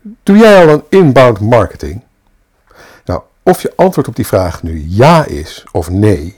Doe 0.00 0.36
jij 0.36 0.66
al 0.66 0.72
een 0.72 0.84
inbound 0.88 1.40
marketing? 1.40 2.02
Nou, 3.04 3.20
of 3.42 3.62
je 3.62 3.72
antwoord 3.76 4.08
op 4.08 4.16
die 4.16 4.26
vraag 4.26 4.62
nu 4.62 4.84
ja 4.88 5.24
is 5.24 5.64
of 5.72 5.90
nee, 5.90 6.34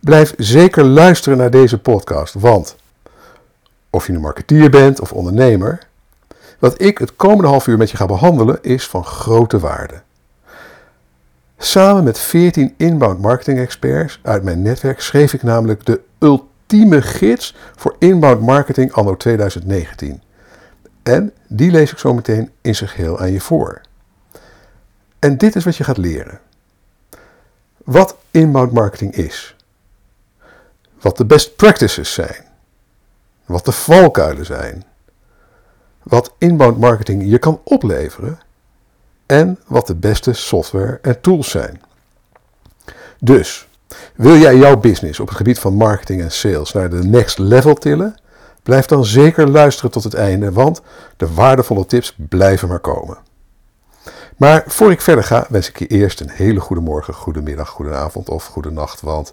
blijf 0.00 0.34
zeker 0.36 0.84
luisteren 0.84 1.38
naar 1.38 1.50
deze 1.50 1.78
podcast, 1.78 2.34
want 2.34 2.76
of 3.90 4.06
je 4.06 4.12
een 4.12 4.20
marketeer 4.20 4.70
bent 4.70 5.00
of 5.00 5.12
ondernemer, 5.12 5.78
wat 6.58 6.82
ik 6.82 6.98
het 6.98 7.16
komende 7.16 7.48
half 7.48 7.66
uur 7.66 7.76
met 7.76 7.90
je 7.90 7.96
ga 7.96 8.06
behandelen 8.06 8.58
is 8.62 8.86
van 8.86 9.04
grote 9.04 9.58
waarde. 9.58 10.02
Samen 11.58 12.04
met 12.04 12.18
14 12.18 12.74
inbound 12.76 13.20
marketing 13.20 13.58
experts 13.58 14.20
uit 14.22 14.42
mijn 14.42 14.62
netwerk 14.62 15.00
schreef 15.00 15.32
ik 15.32 15.42
namelijk 15.42 15.86
de 15.86 16.00
ultieme 16.18 17.02
gids 17.02 17.54
voor 17.76 17.96
inbound 17.98 18.40
marketing 18.40 18.92
anno 18.92 19.16
2019. 19.16 20.22
En 21.02 21.32
die 21.48 21.70
lees 21.70 21.92
ik 21.92 21.98
zo 21.98 22.14
meteen 22.14 22.50
in 22.60 22.74
zijn 22.74 22.90
geheel 22.90 23.18
aan 23.18 23.32
je 23.32 23.40
voor. 23.40 23.80
En 25.18 25.38
dit 25.38 25.56
is 25.56 25.64
wat 25.64 25.76
je 25.76 25.84
gaat 25.84 25.96
leren. 25.96 26.40
Wat 27.84 28.16
inbound 28.30 28.72
marketing 28.72 29.14
is. 29.14 29.56
Wat 31.00 31.16
de 31.16 31.24
best 31.24 31.56
practices 31.56 32.12
zijn. 32.12 32.44
Wat 33.44 33.64
de 33.64 33.72
valkuilen 33.72 34.46
zijn. 34.46 34.84
Wat 36.02 36.34
inbound 36.38 36.78
marketing 36.78 37.22
je 37.30 37.38
kan 37.38 37.60
opleveren. 37.64 38.38
En 39.26 39.58
wat 39.66 39.86
de 39.86 39.94
beste 39.94 40.32
software 40.32 40.98
en 41.02 41.20
tools 41.20 41.50
zijn. 41.50 41.82
Dus, 43.18 43.68
wil 44.14 44.36
jij 44.36 44.56
jouw 44.56 44.76
business 44.76 45.20
op 45.20 45.28
het 45.28 45.36
gebied 45.36 45.58
van 45.58 45.74
marketing 45.74 46.20
en 46.20 46.32
sales 46.32 46.72
naar 46.72 46.90
de 46.90 47.04
next 47.04 47.38
level 47.38 47.74
tillen? 47.74 48.16
Blijf 48.62 48.86
dan 48.86 49.04
zeker 49.04 49.50
luisteren 49.50 49.90
tot 49.90 50.04
het 50.04 50.14
einde, 50.14 50.52
want 50.52 50.82
de 51.16 51.34
waardevolle 51.34 51.86
tips 51.86 52.16
blijven 52.28 52.68
maar 52.68 52.80
komen. 52.80 53.18
Maar 54.36 54.62
voor 54.66 54.90
ik 54.90 55.00
verder 55.00 55.24
ga, 55.24 55.46
wens 55.48 55.68
ik 55.68 55.78
je 55.78 55.86
eerst 55.86 56.20
een 56.20 56.30
hele 56.30 56.60
goede 56.60 56.82
morgen, 56.82 57.14
goede 57.14 57.42
middag, 57.42 57.68
goede 57.68 57.94
avond 57.94 58.28
of 58.28 58.46
goede 58.46 58.70
nacht. 58.70 59.00
Want 59.00 59.32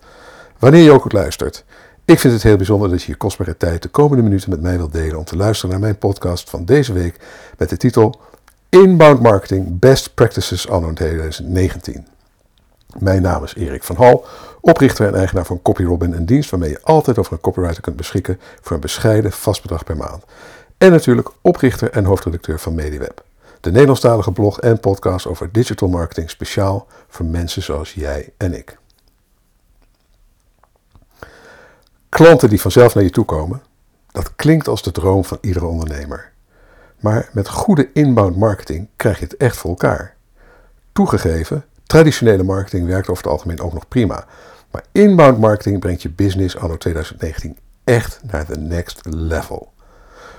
wanneer 0.59 0.83
je 0.83 0.91
ook 0.91 1.03
het 1.03 1.13
luistert, 1.13 1.63
ik 2.05 2.19
vind 2.19 2.33
het 2.33 2.43
heel 2.43 2.55
bijzonder 2.55 2.89
dat 2.89 3.03
je 3.03 3.11
je 3.11 3.17
kostbare 3.17 3.57
tijd 3.57 3.81
de 3.81 3.89
komende 3.89 4.23
minuten 4.23 4.49
met 4.49 4.61
mij 4.61 4.77
wilt 4.77 4.93
delen 4.93 5.17
om 5.17 5.23
te 5.23 5.35
luisteren 5.35 5.71
naar 5.71 5.79
mijn 5.79 5.97
podcast 5.97 6.49
van 6.49 6.65
deze 6.65 6.93
week 6.93 7.19
met 7.57 7.69
de 7.69 7.77
titel 7.77 8.19
Inbound 8.69 9.21
Marketing 9.21 9.79
Best 9.79 10.13
Practices 10.13 10.69
anno 10.69 10.93
2019. 10.93 12.07
Mijn 12.97 13.21
naam 13.21 13.43
is 13.43 13.55
Erik 13.55 13.83
van 13.83 13.95
Hal, 13.95 14.25
oprichter 14.61 15.07
en 15.07 15.15
eigenaar 15.15 15.45
van 15.45 15.61
CopyRobin, 15.61 16.13
een 16.13 16.25
dienst 16.25 16.49
waarmee 16.49 16.69
je 16.69 16.81
altijd 16.83 17.17
over 17.17 17.33
een 17.33 17.39
copywriter 17.39 17.81
kunt 17.81 17.95
beschikken 17.95 18.39
voor 18.61 18.75
een 18.75 18.81
bescheiden 18.81 19.31
vast 19.31 19.61
bedrag 19.61 19.83
per 19.83 19.97
maand. 19.97 20.23
En 20.77 20.91
natuurlijk 20.91 21.29
oprichter 21.41 21.91
en 21.91 22.05
hoofdredacteur 22.05 22.59
van 22.59 22.75
MediWeb, 22.75 23.23
de 23.61 23.71
Nederlandstalige 23.71 24.31
blog 24.31 24.59
en 24.59 24.79
podcast 24.79 25.27
over 25.27 25.51
digital 25.51 25.87
marketing 25.87 26.29
speciaal 26.29 26.87
voor 27.07 27.25
mensen 27.25 27.61
zoals 27.61 27.93
jij 27.93 28.29
en 28.37 28.53
ik. 28.53 28.77
Klanten 32.09 32.49
die 32.49 32.61
vanzelf 32.61 32.95
naar 32.95 33.03
je 33.03 33.09
toe 33.09 33.25
komen, 33.25 33.61
dat 34.11 34.35
klinkt 34.35 34.67
als 34.67 34.83
de 34.83 34.91
droom 34.91 35.25
van 35.25 35.37
iedere 35.41 35.65
ondernemer. 35.65 36.31
Maar 36.99 37.29
met 37.31 37.49
goede 37.49 37.89
inbound 37.93 38.35
marketing 38.37 38.87
krijg 38.95 39.19
je 39.19 39.25
het 39.25 39.37
echt 39.37 39.57
voor 39.57 39.69
elkaar. 39.69 40.15
Toegegeven, 40.91 41.65
Traditionele 41.89 42.43
marketing 42.43 42.87
werkt 42.87 43.09
over 43.09 43.23
het 43.23 43.31
algemeen 43.31 43.61
ook 43.61 43.73
nog 43.73 43.87
prima. 43.87 44.25
Maar 44.71 44.83
inbound 44.91 45.39
marketing 45.39 45.79
brengt 45.79 46.01
je 46.01 46.09
business 46.09 46.57
anno 46.57 46.77
2019 46.77 47.57
echt 47.83 48.19
naar 48.23 48.45
de 48.45 48.57
next 48.57 48.99
level. 49.03 49.73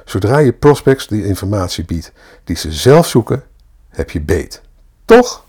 Zodra 0.04 0.38
je 0.38 0.52
prospects 0.52 1.06
die 1.06 1.24
informatie 1.24 1.84
biedt 1.84 2.12
die 2.44 2.56
ze 2.56 2.72
zelf 2.72 3.06
zoeken, 3.06 3.42
heb 3.88 4.10
je 4.10 4.20
beet. 4.20 4.62
Toch? 5.04 5.44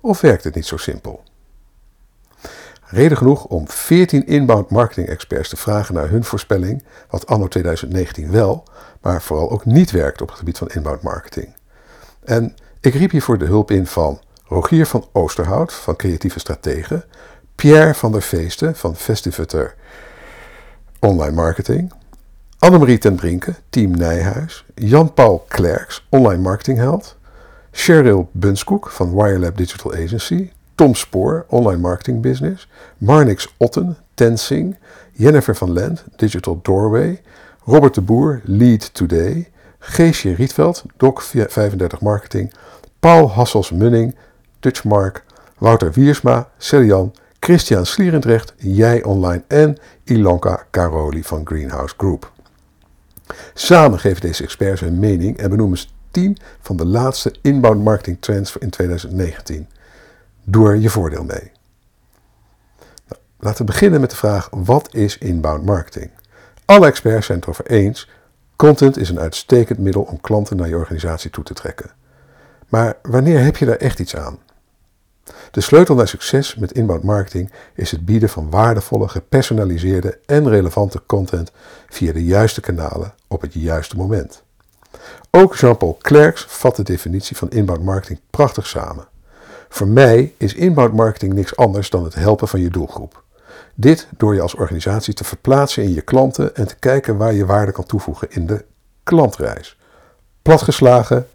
Of 0.00 0.20
werkt 0.20 0.44
het 0.44 0.54
niet 0.54 0.66
zo 0.66 0.76
simpel? 0.76 1.22
Reden 2.84 3.16
genoeg 3.16 3.44
om 3.44 3.68
14 3.68 4.26
inbound 4.26 4.70
marketing 4.70 5.08
experts 5.08 5.48
te 5.48 5.56
vragen 5.56 5.94
naar 5.94 6.08
hun 6.08 6.24
voorspelling 6.24 6.84
wat 7.10 7.26
anno 7.26 7.48
2019 7.48 8.30
wel, 8.30 8.64
maar 9.00 9.22
vooral 9.22 9.50
ook 9.50 9.64
niet 9.64 9.90
werkt 9.90 10.22
op 10.22 10.28
het 10.28 10.38
gebied 10.38 10.58
van 10.58 10.68
inbound 10.68 11.02
marketing. 11.02 11.56
En 12.24 12.54
ik 12.80 12.94
riep 12.94 13.10
hiervoor 13.10 13.38
de 13.38 13.46
hulp 13.46 13.70
in 13.70 13.86
van 13.86 14.20
Rogier 14.52 14.86
van 14.86 15.04
Oosterhout 15.12 15.72
van 15.72 15.96
Creatieve 15.96 16.38
Strategen, 16.38 17.04
Pierre 17.54 17.94
van 17.94 18.12
der 18.12 18.20
Feesten 18.20 18.76
van 18.76 18.96
Festivator 18.96 19.74
Online 20.98 21.32
Marketing, 21.32 21.92
Annemarie 22.58 22.98
ten 22.98 23.14
Brinke, 23.14 23.54
Team 23.70 23.90
Nijhuis, 23.90 24.64
Jan-Paul 24.74 25.44
Klerks, 25.48 26.06
Online 26.08 26.42
Marketingheld, 26.42 27.16
Cheryl 27.70 28.28
Bunskoek 28.32 28.90
van 28.90 29.14
Wirelab 29.14 29.56
Digital 29.56 29.92
Agency, 29.92 30.50
Tom 30.74 30.94
Spoor, 30.94 31.44
Online 31.48 31.80
Marketing 31.80 32.22
Business, 32.22 32.68
Marnix 32.98 33.54
Otten, 33.56 33.96
Tensing, 34.14 34.76
Jennifer 35.12 35.56
van 35.56 35.72
Lent, 35.72 36.04
Digital 36.16 36.58
Doorway, 36.62 37.22
Robert 37.64 37.94
de 37.94 38.00
Boer, 38.00 38.40
Lead 38.44 38.94
Today, 38.94 39.50
Geesje 39.78 40.34
Rietveld, 40.34 40.82
Doc35 40.96 42.00
Marketing, 42.00 42.52
Paul 43.00 43.30
Hassels-Munning, 43.30 44.14
Dutchmark, 44.62 45.24
Wouter 45.58 45.92
Wiersma, 45.92 46.48
Celian, 46.58 47.14
Christian 47.40 47.86
Slierendrecht, 47.86 48.54
Jij 48.56 49.02
Online 49.02 49.42
en 49.48 49.78
Ilonka 50.04 50.66
Caroli 50.70 51.24
van 51.24 51.46
Greenhouse 51.46 51.94
Group. 51.96 52.32
Samen 53.54 53.98
geven 53.98 54.20
deze 54.20 54.42
experts 54.42 54.80
hun 54.80 54.98
mening 54.98 55.38
en 55.38 55.50
benoemen 55.50 55.78
ze 55.78 55.86
10 56.10 56.36
van 56.60 56.76
de 56.76 56.86
laatste 56.86 57.34
inbound 57.40 57.84
marketing 57.84 58.16
trends 58.20 58.56
in 58.56 58.70
2019. 58.70 59.68
Doe 60.44 60.68
er 60.68 60.76
je 60.76 60.90
voordeel 60.90 61.24
mee. 61.24 61.52
Nou, 63.08 63.20
laten 63.38 63.66
we 63.66 63.72
beginnen 63.72 64.00
met 64.00 64.10
de 64.10 64.16
vraag: 64.16 64.48
wat 64.50 64.94
is 64.94 65.18
inbound 65.18 65.64
marketing? 65.64 66.10
Alle 66.64 66.86
experts 66.86 67.26
zijn 67.26 67.38
het 67.38 67.46
erover 67.46 67.66
eens: 67.66 68.10
content 68.56 68.96
is 68.96 69.08
een 69.08 69.20
uitstekend 69.20 69.78
middel 69.78 70.02
om 70.02 70.20
klanten 70.20 70.56
naar 70.56 70.68
je 70.68 70.76
organisatie 70.76 71.30
toe 71.30 71.44
te 71.44 71.54
trekken. 71.54 71.90
Maar 72.68 72.96
wanneer 73.02 73.44
heb 73.44 73.56
je 73.56 73.66
daar 73.66 73.76
echt 73.76 73.98
iets 73.98 74.16
aan? 74.16 74.38
De 75.52 75.60
sleutel 75.60 75.94
naar 75.94 76.08
succes 76.08 76.54
met 76.54 76.72
inbound 76.72 77.02
marketing 77.02 77.52
is 77.74 77.90
het 77.90 78.04
bieden 78.04 78.28
van 78.28 78.50
waardevolle, 78.50 79.08
gepersonaliseerde 79.08 80.18
en 80.26 80.48
relevante 80.48 81.02
content 81.06 81.52
via 81.88 82.12
de 82.12 82.24
juiste 82.24 82.60
kanalen 82.60 83.14
op 83.28 83.40
het 83.40 83.54
juiste 83.54 83.96
moment. 83.96 84.42
Ook 85.30 85.56
Jean-Paul 85.56 85.98
Clerks 86.00 86.44
vat 86.48 86.76
de 86.76 86.82
definitie 86.82 87.36
van 87.36 87.50
inbound 87.50 87.82
marketing 87.82 88.20
prachtig 88.30 88.66
samen. 88.66 89.08
Voor 89.68 89.86
mij 89.86 90.34
is 90.36 90.54
inbound 90.54 90.94
marketing 90.94 91.32
niks 91.32 91.56
anders 91.56 91.90
dan 91.90 92.04
het 92.04 92.14
helpen 92.14 92.48
van 92.48 92.60
je 92.60 92.70
doelgroep. 92.70 93.22
Dit 93.74 94.08
door 94.16 94.34
je 94.34 94.40
als 94.40 94.54
organisatie 94.54 95.14
te 95.14 95.24
verplaatsen 95.24 95.82
in 95.82 95.94
je 95.94 96.02
klanten 96.02 96.56
en 96.56 96.66
te 96.66 96.76
kijken 96.76 97.16
waar 97.16 97.32
je 97.32 97.46
waarde 97.46 97.72
kan 97.72 97.86
toevoegen 97.86 98.30
in 98.30 98.46
de 98.46 98.64
klantreis. 99.02 99.78
Platgeslagen, 100.42 101.28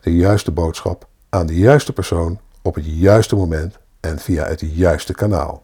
de 0.00 0.16
juiste 0.16 0.50
boodschap 0.50 1.06
aan 1.28 1.46
de 1.46 1.56
juiste 1.56 1.92
persoon 1.92 2.38
op 2.66 2.74
het 2.74 2.84
juiste 2.86 3.36
moment 3.36 3.78
en 4.00 4.18
via 4.18 4.46
het 4.46 4.60
juiste 4.60 5.14
kanaal. 5.14 5.62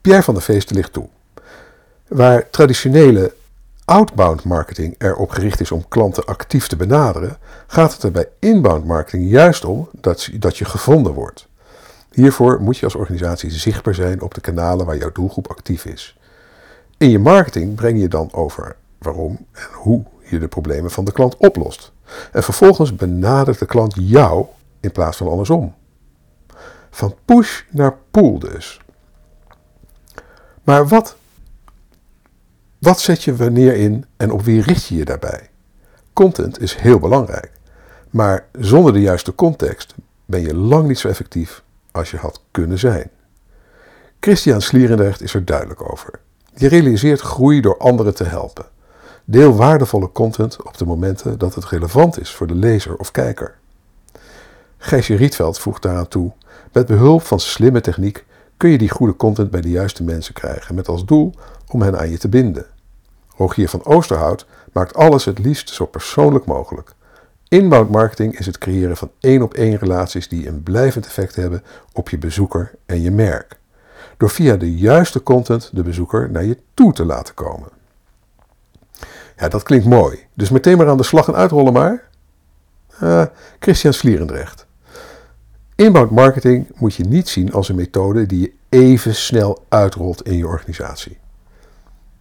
Pierre 0.00 0.22
van 0.22 0.34
der 0.34 0.42
Feesten 0.42 0.76
ligt 0.76 0.92
toe. 0.92 1.08
Waar 2.08 2.50
traditionele 2.50 3.34
outbound 3.84 4.44
marketing 4.44 4.94
erop 4.98 5.30
gericht 5.30 5.60
is 5.60 5.70
om 5.70 5.88
klanten 5.88 6.24
actief 6.24 6.66
te 6.66 6.76
benaderen, 6.76 7.36
gaat 7.66 7.92
het 7.92 8.02
er 8.02 8.10
bij 8.10 8.28
inbound 8.38 8.84
marketing 8.84 9.30
juist 9.30 9.64
om 9.64 9.88
dat, 9.92 10.28
dat 10.32 10.58
je 10.58 10.64
gevonden 10.64 11.12
wordt. 11.12 11.48
Hiervoor 12.10 12.60
moet 12.60 12.78
je 12.78 12.84
als 12.84 12.94
organisatie 12.94 13.50
zichtbaar 13.50 13.94
zijn 13.94 14.20
op 14.20 14.34
de 14.34 14.40
kanalen 14.40 14.86
waar 14.86 14.96
jouw 14.96 15.12
doelgroep 15.12 15.46
actief 15.46 15.84
is. 15.84 16.18
In 16.98 17.10
je 17.10 17.18
marketing 17.18 17.74
breng 17.74 18.00
je 18.00 18.08
dan 18.08 18.32
over 18.32 18.76
waarom 18.98 19.46
en 19.52 19.68
hoe 19.72 20.04
je 20.22 20.38
de 20.38 20.48
problemen 20.48 20.90
van 20.90 21.04
de 21.04 21.12
klant 21.12 21.36
oplost. 21.36 21.92
En 22.32 22.42
vervolgens 22.42 22.94
benadert 22.94 23.58
de 23.58 23.66
klant 23.66 23.94
jou 23.96 24.46
in 24.84 24.92
plaats 24.92 25.16
van 25.16 25.28
andersom. 25.28 25.74
Van 26.90 27.14
push 27.24 27.62
naar 27.70 27.96
pull 28.10 28.38
dus. 28.38 28.80
Maar 30.62 30.88
wat, 30.88 31.16
wat 32.78 33.00
zet 33.00 33.22
je 33.22 33.36
wanneer 33.36 33.76
in 33.76 34.04
en 34.16 34.30
op 34.30 34.42
wie 34.42 34.62
richt 34.62 34.86
je 34.86 34.96
je 34.96 35.04
daarbij? 35.04 35.50
Content 36.12 36.60
is 36.60 36.74
heel 36.74 36.98
belangrijk. 36.98 37.52
Maar 38.10 38.46
zonder 38.52 38.92
de 38.92 39.00
juiste 39.00 39.34
context 39.34 39.94
ben 40.24 40.40
je 40.40 40.54
lang 40.54 40.88
niet 40.88 40.98
zo 40.98 41.08
effectief 41.08 41.62
als 41.90 42.10
je 42.10 42.16
had 42.16 42.40
kunnen 42.50 42.78
zijn. 42.78 43.10
Christian 44.20 44.60
Slierendrecht 44.60 45.22
is 45.22 45.34
er 45.34 45.44
duidelijk 45.44 45.92
over. 45.92 46.20
Je 46.54 46.68
realiseert 46.68 47.20
groei 47.20 47.60
door 47.60 47.78
anderen 47.78 48.14
te 48.14 48.24
helpen. 48.24 48.66
Deel 49.24 49.56
waardevolle 49.56 50.12
content 50.12 50.62
op 50.62 50.76
de 50.76 50.84
momenten 50.84 51.38
dat 51.38 51.54
het 51.54 51.64
relevant 51.64 52.20
is 52.20 52.30
voor 52.30 52.46
de 52.46 52.54
lezer 52.54 52.96
of 52.96 53.10
kijker. 53.10 53.58
Gijsje 54.84 55.14
Rietveld 55.14 55.58
voegt 55.58 55.82
daaraan 55.82 56.08
toe: 56.08 56.32
met 56.72 56.86
behulp 56.86 57.22
van 57.22 57.40
slimme 57.40 57.80
techniek 57.80 58.24
kun 58.56 58.70
je 58.70 58.78
die 58.78 58.90
goede 58.90 59.16
content 59.16 59.50
bij 59.50 59.60
de 59.60 59.70
juiste 59.70 60.02
mensen 60.02 60.34
krijgen, 60.34 60.74
met 60.74 60.88
als 60.88 61.04
doel 61.04 61.34
om 61.68 61.82
hen 61.82 61.98
aan 61.98 62.10
je 62.10 62.18
te 62.18 62.28
binden. 62.28 62.66
Rogier 63.36 63.68
van 63.68 63.84
Oosterhout 63.84 64.46
maakt 64.72 64.94
alles 64.94 65.24
het 65.24 65.38
liefst 65.38 65.68
zo 65.68 65.86
persoonlijk 65.86 66.44
mogelijk. 66.44 66.94
Inbound 67.48 67.90
marketing 67.90 68.38
is 68.38 68.46
het 68.46 68.58
creëren 68.58 68.96
van 68.96 69.10
één 69.20 69.42
op 69.42 69.54
één 69.54 69.76
relaties 69.76 70.28
die 70.28 70.48
een 70.48 70.62
blijvend 70.62 71.06
effect 71.06 71.36
hebben 71.36 71.62
op 71.92 72.08
je 72.08 72.18
bezoeker 72.18 72.74
en 72.86 73.00
je 73.00 73.10
merk. 73.10 73.58
Door 74.16 74.30
via 74.30 74.56
de 74.56 74.76
juiste 74.76 75.22
content 75.22 75.70
de 75.72 75.82
bezoeker 75.82 76.30
naar 76.30 76.44
je 76.44 76.58
toe 76.74 76.92
te 76.92 77.04
laten 77.04 77.34
komen. 77.34 77.68
Ja, 79.36 79.48
dat 79.48 79.62
klinkt 79.62 79.86
mooi. 79.86 80.26
Dus 80.34 80.50
meteen 80.50 80.76
maar 80.76 80.88
aan 80.88 80.96
de 80.96 81.02
slag 81.02 81.28
en 81.28 81.34
uitrollen 81.34 81.72
maar. 81.72 82.08
Uh, 83.02 83.24
Christian 83.58 83.92
Slierendrecht. 83.92 84.63
Inbound 85.76 86.10
marketing 86.10 86.66
moet 86.76 86.94
je 86.94 87.04
niet 87.04 87.28
zien 87.28 87.52
als 87.52 87.68
een 87.68 87.76
methode 87.76 88.26
die 88.26 88.40
je 88.40 88.52
even 88.68 89.14
snel 89.14 89.64
uitrolt 89.68 90.22
in 90.22 90.36
je 90.36 90.46
organisatie. 90.46 91.18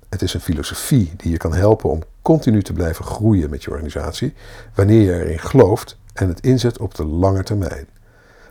Het 0.09 0.21
is 0.21 0.33
een 0.33 0.39
filosofie 0.39 1.11
die 1.17 1.31
je 1.31 1.37
kan 1.37 1.53
helpen 1.53 1.89
om 1.89 2.03
continu 2.21 2.63
te 2.63 2.73
blijven 2.73 3.05
groeien 3.05 3.49
met 3.49 3.63
je 3.63 3.69
organisatie 3.69 4.33
wanneer 4.75 5.01
je 5.01 5.23
erin 5.23 5.39
gelooft 5.39 5.97
en 6.13 6.27
het 6.27 6.39
inzet 6.39 6.79
op 6.79 6.95
de 6.95 7.05
lange 7.05 7.43
termijn. 7.43 7.87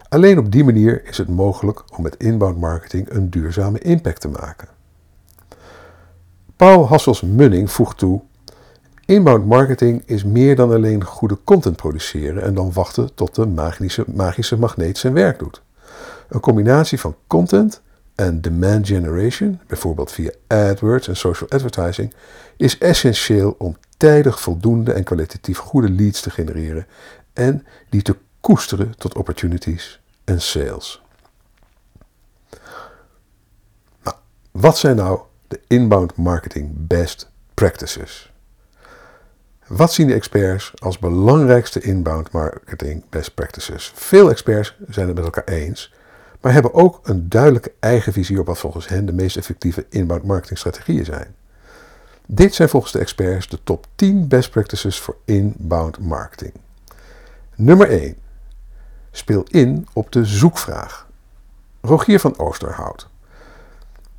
Alleen 0.08 0.38
op 0.38 0.52
die 0.52 0.64
manier 0.64 1.06
is 1.06 1.18
het 1.18 1.28
mogelijk 1.28 1.96
om 1.96 2.02
met 2.02 2.16
inbound 2.16 2.58
marketing 2.58 3.10
een 3.10 3.30
duurzame 3.30 3.78
impact 3.78 4.20
te 4.20 4.28
maken. 4.28 4.68
Paul 6.56 6.86
Hassels-Munning 6.88 7.70
voegt 7.70 7.98
toe: 7.98 8.20
Inbound 9.06 9.46
marketing 9.46 10.02
is 10.06 10.24
meer 10.24 10.56
dan 10.56 10.72
alleen 10.72 11.04
goede 11.04 11.38
content 11.44 11.76
produceren 11.76 12.42
en 12.42 12.54
dan 12.54 12.72
wachten 12.72 13.14
tot 13.14 13.34
de 13.34 13.46
magische, 13.46 14.04
magische 14.06 14.58
magneet 14.58 14.98
zijn 14.98 15.12
werk 15.12 15.38
doet. 15.38 15.62
Een 16.28 16.40
combinatie 16.40 17.00
van 17.00 17.16
content 17.26 17.82
en 18.14 18.40
demand 18.40 18.86
generation, 18.86 19.60
bijvoorbeeld 19.66 20.12
via 20.12 20.30
AdWords 20.46 21.08
en 21.08 21.16
social 21.16 21.50
advertising, 21.50 22.14
is 22.56 22.78
essentieel 22.78 23.54
om 23.58 23.76
tijdig 23.96 24.40
voldoende 24.40 24.92
en 24.92 25.04
kwalitatief 25.04 25.58
goede 25.58 25.90
leads 25.90 26.20
te 26.20 26.30
genereren 26.30 26.86
en 27.32 27.66
die 27.88 28.02
te 28.02 28.16
koesteren 28.40 28.96
tot 28.98 29.14
opportunities 29.14 30.00
en 30.24 30.40
sales. 30.40 31.02
Nou, 34.02 34.16
wat 34.50 34.78
zijn 34.78 34.96
nou 34.96 35.20
de 35.48 35.60
inbound 35.66 36.16
marketing 36.16 36.70
best 36.74 37.30
practices? 37.54 38.31
Wat 39.76 39.92
zien 39.92 40.06
de 40.06 40.14
experts 40.14 40.72
als 40.78 40.98
belangrijkste 40.98 41.80
inbound 41.80 42.32
marketing 42.32 43.04
best 43.08 43.34
practices? 43.34 43.92
Veel 43.94 44.30
experts 44.30 44.76
zijn 44.88 45.06
het 45.06 45.16
met 45.16 45.24
elkaar 45.24 45.44
eens, 45.44 45.94
maar 46.40 46.52
hebben 46.52 46.74
ook 46.74 47.00
een 47.02 47.28
duidelijke 47.28 47.72
eigen 47.80 48.12
visie 48.12 48.40
op 48.40 48.46
wat 48.46 48.58
volgens 48.58 48.88
hen 48.88 49.06
de 49.06 49.12
meest 49.12 49.36
effectieve 49.36 49.86
inbound 49.88 50.24
marketing 50.24 50.58
strategieën 50.58 51.04
zijn. 51.04 51.34
Dit 52.26 52.54
zijn 52.54 52.68
volgens 52.68 52.92
de 52.92 52.98
experts 52.98 53.48
de 53.48 53.58
top 53.64 53.86
10 53.94 54.28
best 54.28 54.50
practices 54.50 55.00
voor 55.00 55.16
inbound 55.24 55.98
marketing. 55.98 56.52
Nummer 57.54 57.88
1. 57.88 58.16
Speel 59.10 59.44
in 59.48 59.88
op 59.92 60.12
de 60.12 60.24
zoekvraag. 60.24 61.06
Rogier 61.80 62.20
van 62.20 62.38
Oosterhout. 62.38 63.08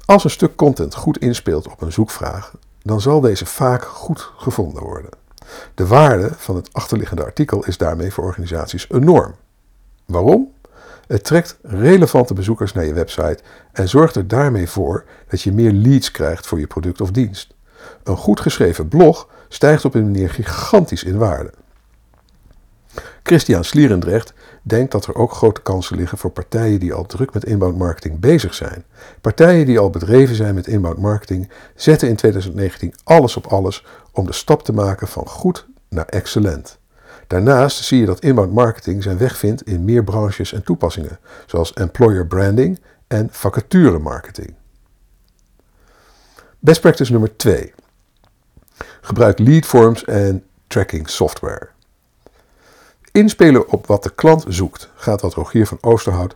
Als 0.05 0.23
een 0.23 0.29
stuk 0.29 0.55
content 0.55 0.95
goed 0.95 1.17
inspeelt 1.17 1.67
op 1.67 1.81
een 1.81 1.91
zoekvraag, 1.91 2.53
dan 2.81 3.01
zal 3.01 3.21
deze 3.21 3.45
vaak 3.45 3.83
goed 3.83 4.31
gevonden 4.37 4.83
worden. 4.83 5.21
De 5.75 5.87
waarde 5.87 6.29
van 6.37 6.55
het 6.55 6.73
achterliggende 6.73 7.23
artikel 7.23 7.65
is 7.65 7.77
daarmee 7.77 8.11
voor 8.11 8.23
organisaties 8.23 8.89
enorm. 8.89 9.35
Waarom? 10.05 10.51
Het 11.07 11.23
trekt 11.23 11.57
relevante 11.61 12.33
bezoekers 12.33 12.73
naar 12.73 12.85
je 12.85 12.93
website 12.93 13.39
en 13.71 13.89
zorgt 13.89 14.15
er 14.15 14.27
daarmee 14.27 14.69
voor 14.69 15.05
dat 15.27 15.41
je 15.41 15.51
meer 15.51 15.71
leads 15.71 16.11
krijgt 16.11 16.47
voor 16.47 16.59
je 16.59 16.67
product 16.67 17.01
of 17.01 17.11
dienst. 17.11 17.53
Een 18.03 18.17
goed 18.17 18.39
geschreven 18.39 18.87
blog 18.87 19.27
stijgt 19.47 19.85
op 19.85 19.93
een 19.93 20.03
manier 20.03 20.29
gigantisch 20.29 21.03
in 21.03 21.17
waarde. 21.17 21.53
Christian 23.23 23.63
Slierendrecht 23.63 24.33
denkt 24.63 24.91
dat 24.91 25.05
er 25.05 25.15
ook 25.15 25.31
grote 25.31 25.61
kansen 25.61 25.97
liggen 25.97 26.17
voor 26.17 26.31
partijen 26.31 26.79
die 26.79 26.93
al 26.93 27.05
druk 27.05 27.33
met 27.33 27.45
inbound 27.45 27.77
marketing 27.77 28.19
bezig 28.19 28.53
zijn. 28.53 28.85
Partijen 29.21 29.65
die 29.65 29.79
al 29.79 29.89
bedreven 29.89 30.35
zijn 30.35 30.55
met 30.55 30.67
inbound 30.67 30.97
marketing 30.97 31.49
zetten 31.75 32.07
in 32.07 32.15
2019 32.15 32.93
alles 33.03 33.37
op 33.37 33.45
alles 33.45 33.85
om 34.11 34.25
de 34.25 34.33
stap 34.33 34.63
te 34.63 34.73
maken 34.73 35.07
van 35.07 35.27
goed 35.27 35.67
naar 35.89 36.05
excellent. 36.05 36.79
Daarnaast 37.27 37.83
zie 37.83 37.99
je 37.99 38.05
dat 38.05 38.19
inbound 38.19 38.53
marketing 38.53 39.03
zijn 39.03 39.17
weg 39.17 39.37
vindt 39.37 39.63
in 39.67 39.85
meer 39.85 40.03
branches 40.03 40.53
en 40.53 40.63
toepassingen, 40.63 41.19
zoals 41.45 41.73
employer 41.73 42.27
branding 42.27 42.79
en 43.07 43.27
vacature 43.31 43.99
marketing. 43.99 44.53
Best 46.59 46.81
practice 46.81 47.11
nummer 47.11 47.37
2. 47.37 47.73
Gebruik 49.01 49.39
lead 49.39 49.65
forms 49.65 50.03
en 50.05 50.43
tracking 50.67 51.09
software. 51.09 51.72
Inspelen 53.13 53.69
op 53.69 53.87
wat 53.87 54.03
de 54.03 54.11
klant 54.15 54.45
zoekt 54.47 54.89
gaat 54.95 55.21
wat 55.21 55.33
Rogier 55.33 55.67
van 55.67 55.77
Oosterhout, 55.81 56.35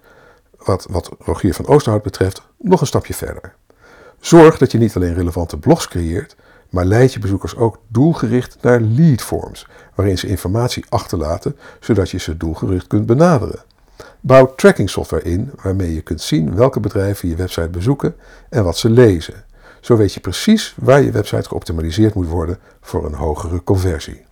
wat, 0.57 0.87
wat 0.89 1.09
Rogier 1.19 1.53
van 1.53 1.67
Oosterhout 1.67 2.03
betreft 2.03 2.41
nog 2.57 2.81
een 2.81 2.87
stapje 2.87 3.13
verder. 3.13 3.53
Zorg 4.19 4.57
dat 4.57 4.71
je 4.71 4.77
niet 4.77 4.95
alleen 4.95 5.13
relevante 5.13 5.57
blogs 5.57 5.87
creëert, 5.87 6.35
maar 6.69 6.85
leid 6.85 7.13
je 7.13 7.19
bezoekers 7.19 7.55
ook 7.55 7.77
doelgericht 7.87 8.57
naar 8.61 8.81
leadforms, 8.81 9.67
waarin 9.95 10.17
ze 10.17 10.27
informatie 10.27 10.85
achterlaten 10.89 11.57
zodat 11.79 12.09
je 12.09 12.17
ze 12.17 12.37
doelgericht 12.37 12.87
kunt 12.87 13.05
benaderen. 13.05 13.59
Bouw 14.19 14.55
tracking 14.55 14.89
software 14.89 15.23
in 15.23 15.51
waarmee 15.63 15.93
je 15.93 16.01
kunt 16.01 16.21
zien 16.21 16.55
welke 16.55 16.79
bedrijven 16.79 17.29
je 17.29 17.35
website 17.35 17.69
bezoeken 17.69 18.15
en 18.49 18.63
wat 18.63 18.77
ze 18.77 18.89
lezen. 18.89 19.45
Zo 19.81 19.97
weet 19.97 20.13
je 20.13 20.19
precies 20.19 20.75
waar 20.79 21.01
je 21.01 21.11
website 21.11 21.47
geoptimaliseerd 21.47 22.13
moet 22.13 22.27
worden 22.27 22.59
voor 22.81 23.05
een 23.05 23.13
hogere 23.13 23.63
conversie. 23.63 24.26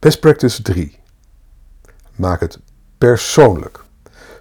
Best 0.00 0.20
practice 0.20 0.62
3. 0.62 0.98
Maak 2.16 2.40
het 2.40 2.58
persoonlijk. 2.98 3.84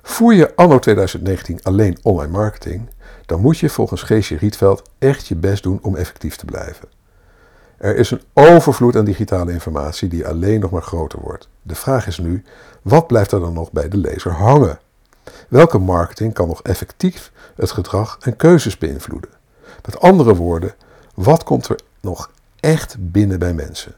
Voer 0.01 0.33
je 0.33 0.55
anno 0.55 0.79
2019 0.79 1.59
alleen 1.63 1.97
online 2.01 2.31
marketing, 2.31 2.89
dan 3.25 3.41
moet 3.41 3.57
je 3.57 3.69
volgens 3.69 4.01
Geesje 4.01 4.35
Rietveld 4.35 4.89
echt 4.99 5.27
je 5.27 5.35
best 5.35 5.63
doen 5.63 5.79
om 5.81 5.95
effectief 5.95 6.35
te 6.35 6.45
blijven. 6.45 6.87
Er 7.77 7.95
is 7.95 8.11
een 8.11 8.21
overvloed 8.33 8.95
aan 8.95 9.05
digitale 9.05 9.51
informatie 9.51 10.09
die 10.09 10.27
alleen 10.27 10.59
nog 10.59 10.71
maar 10.71 10.81
groter 10.81 11.19
wordt. 11.19 11.49
De 11.61 11.75
vraag 11.75 12.07
is 12.07 12.17
nu, 12.17 12.43
wat 12.81 13.07
blijft 13.07 13.31
er 13.31 13.39
dan 13.39 13.53
nog 13.53 13.71
bij 13.71 13.89
de 13.89 13.97
lezer 13.97 14.31
hangen? 14.31 14.79
Welke 15.49 15.77
marketing 15.77 16.33
kan 16.33 16.47
nog 16.47 16.61
effectief 16.61 17.31
het 17.55 17.71
gedrag 17.71 18.17
en 18.21 18.35
keuzes 18.35 18.77
beïnvloeden? 18.77 19.31
Met 19.85 19.99
andere 19.99 20.35
woorden, 20.35 20.75
wat 21.13 21.43
komt 21.43 21.67
er 21.67 21.79
nog 22.01 22.31
echt 22.59 22.95
binnen 22.99 23.39
bij 23.39 23.53
mensen? 23.53 23.95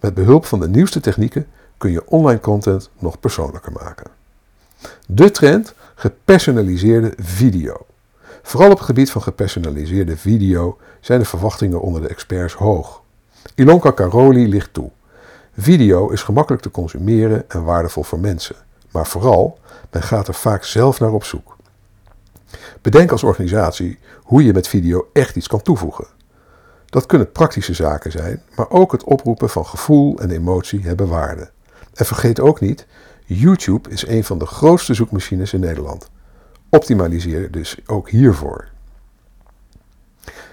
Met 0.00 0.14
behulp 0.14 0.44
van 0.44 0.60
de 0.60 0.68
nieuwste 0.68 1.00
technieken 1.00 1.46
kun 1.76 1.90
je 1.90 2.06
online 2.06 2.40
content 2.40 2.90
nog 2.98 3.20
persoonlijker 3.20 3.72
maken. 3.72 4.10
De 5.06 5.30
trend 5.30 5.74
gepersonaliseerde 5.94 7.12
video. 7.16 7.86
Vooral 8.42 8.70
op 8.70 8.76
het 8.76 8.86
gebied 8.86 9.10
van 9.10 9.22
gepersonaliseerde 9.22 10.16
video 10.16 10.78
zijn 11.00 11.18
de 11.18 11.24
verwachtingen 11.24 11.80
onder 11.80 12.02
de 12.02 12.08
experts 12.08 12.54
hoog. 12.54 13.02
Ilonka 13.54 13.90
Karoli 13.90 14.48
ligt 14.48 14.72
toe. 14.72 14.90
Video 15.58 16.08
is 16.08 16.22
gemakkelijk 16.22 16.62
te 16.62 16.70
consumeren 16.70 17.44
en 17.48 17.64
waardevol 17.64 18.02
voor 18.02 18.20
mensen. 18.20 18.56
Maar 18.90 19.06
vooral, 19.06 19.58
men 19.90 20.02
gaat 20.02 20.28
er 20.28 20.34
vaak 20.34 20.64
zelf 20.64 21.00
naar 21.00 21.12
op 21.12 21.24
zoek. 21.24 21.56
Bedenk 22.82 23.10
als 23.10 23.22
organisatie 23.22 23.98
hoe 24.22 24.44
je 24.44 24.52
met 24.52 24.68
video 24.68 25.08
echt 25.12 25.36
iets 25.36 25.46
kan 25.46 25.62
toevoegen. 25.62 26.06
Dat 26.90 27.06
kunnen 27.06 27.32
praktische 27.32 27.74
zaken 27.74 28.10
zijn, 28.10 28.42
maar 28.56 28.70
ook 28.70 28.92
het 28.92 29.04
oproepen 29.04 29.50
van 29.50 29.66
gevoel 29.66 30.18
en 30.18 30.30
emotie 30.30 30.82
hebben 30.82 31.08
waarde. 31.08 31.50
En 31.94 32.06
vergeet 32.06 32.40
ook 32.40 32.60
niet, 32.60 32.86
YouTube 33.24 33.90
is 33.90 34.06
een 34.06 34.24
van 34.24 34.38
de 34.38 34.46
grootste 34.46 34.94
zoekmachines 34.94 35.52
in 35.52 35.60
Nederland. 35.60 36.10
Optimaliseer 36.68 37.50
dus 37.50 37.76
ook 37.86 38.10
hiervoor. 38.10 38.68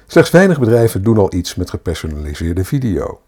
Slechts 0.08 0.32
weinig 0.32 0.60
bedrijven 0.60 1.03
doen 1.03 1.17
al 1.17 1.34
iets 1.34 1.56
met 1.56 1.70
gepersonaliseerde 1.70 2.65
video. 2.65 3.22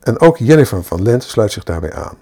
En 0.00 0.20
ook 0.20 0.36
Jennifer 0.36 0.82
van 0.82 1.02
Lent 1.02 1.22
sluit 1.22 1.52
zich 1.52 1.64
daarbij 1.64 1.92
aan. 1.92 2.16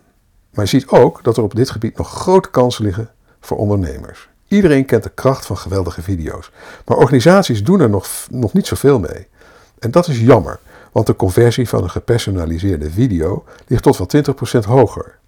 Maar 0.50 0.64
je 0.64 0.70
ziet 0.70 0.88
ook 0.88 1.24
dat 1.24 1.36
er 1.36 1.42
op 1.42 1.54
dit 1.54 1.70
gebied 1.70 1.96
nog 1.96 2.10
grote 2.10 2.50
kansen 2.50 2.84
liggen 2.84 3.10
voor 3.40 3.56
ondernemers. 3.56 4.28
Iedereen 4.48 4.84
kent 4.84 5.02
de 5.02 5.10
kracht 5.10 5.46
van 5.46 5.56
geweldige 5.56 6.02
video's, 6.02 6.50
maar 6.84 6.96
organisaties 6.96 7.64
doen 7.64 7.80
er 7.80 7.90
nog, 7.90 8.08
nog 8.30 8.52
niet 8.52 8.66
zoveel 8.66 8.98
mee. 8.98 9.28
En 9.78 9.90
dat 9.90 10.08
is 10.08 10.20
jammer, 10.20 10.58
want 10.92 11.06
de 11.06 11.16
conversie 11.16 11.68
van 11.68 11.82
een 11.82 11.90
gepersonaliseerde 11.90 12.90
video 12.90 13.44
ligt 13.66 13.82
tot 13.82 13.96
wel 13.96 14.22
20% 14.62 14.66
hoger. 14.66 15.18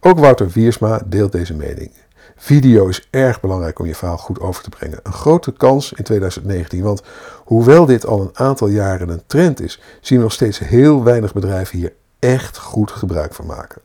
Ook 0.00 0.18
Wouter 0.18 0.48
Wiersma 0.48 1.02
deelt 1.06 1.32
deze 1.32 1.54
mening. 1.54 1.90
Video 2.36 2.88
is 2.88 3.08
erg 3.10 3.40
belangrijk 3.40 3.78
om 3.78 3.86
je 3.86 3.94
verhaal 3.94 4.18
goed 4.18 4.40
over 4.40 4.62
te 4.62 4.68
brengen. 4.68 5.00
Een 5.02 5.12
grote 5.12 5.52
kans 5.52 5.92
in 5.92 6.04
2019, 6.04 6.82
want 6.82 7.02
hoewel 7.44 7.86
dit 7.86 8.06
al 8.06 8.20
een 8.20 8.30
aantal 8.32 8.68
jaren 8.68 9.08
een 9.08 9.22
trend 9.26 9.60
is, 9.60 9.80
zien 10.00 10.18
we 10.18 10.24
nog 10.24 10.32
steeds 10.32 10.58
heel 10.58 11.04
weinig 11.04 11.32
bedrijven 11.32 11.78
hier 11.78 11.92
echt 12.18 12.58
goed 12.58 12.90
gebruik 12.90 13.34
van 13.34 13.46
maken. 13.46 13.82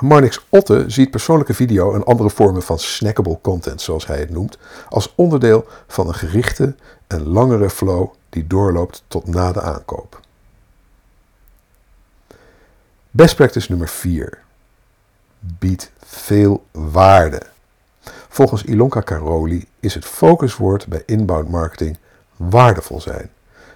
Marnix 0.00 0.46
Otte 0.48 0.84
ziet 0.86 1.10
persoonlijke 1.10 1.54
video 1.54 1.94
en 1.94 2.04
andere 2.04 2.30
vormen 2.30 2.62
van 2.62 2.78
snackable 2.78 3.38
content, 3.42 3.80
zoals 3.80 4.06
hij 4.06 4.18
het 4.18 4.30
noemt, 4.30 4.58
als 4.88 5.12
onderdeel 5.14 5.66
van 5.86 6.08
een 6.08 6.14
gerichte 6.14 6.74
en 7.06 7.28
langere 7.28 7.70
flow 7.70 8.08
die 8.30 8.46
doorloopt 8.46 9.02
tot 9.08 9.26
na 9.26 9.52
de 9.52 9.60
aankoop. 9.60 10.20
Best 13.10 13.36
practice 13.36 13.66
nummer 13.70 13.88
4. 13.88 14.38
Bied 15.38 15.90
veel 16.04 16.64
waarde. 16.70 17.42
Volgens 18.28 18.64
Ilonka 18.64 19.02
Caroli 19.02 19.66
is 19.80 19.94
het 19.94 20.04
focuswoord 20.04 20.86
bij 20.86 21.02
inbound 21.06 21.48
marketing 21.48 21.98
waardevol 22.36 23.00
zijn. 23.00 23.30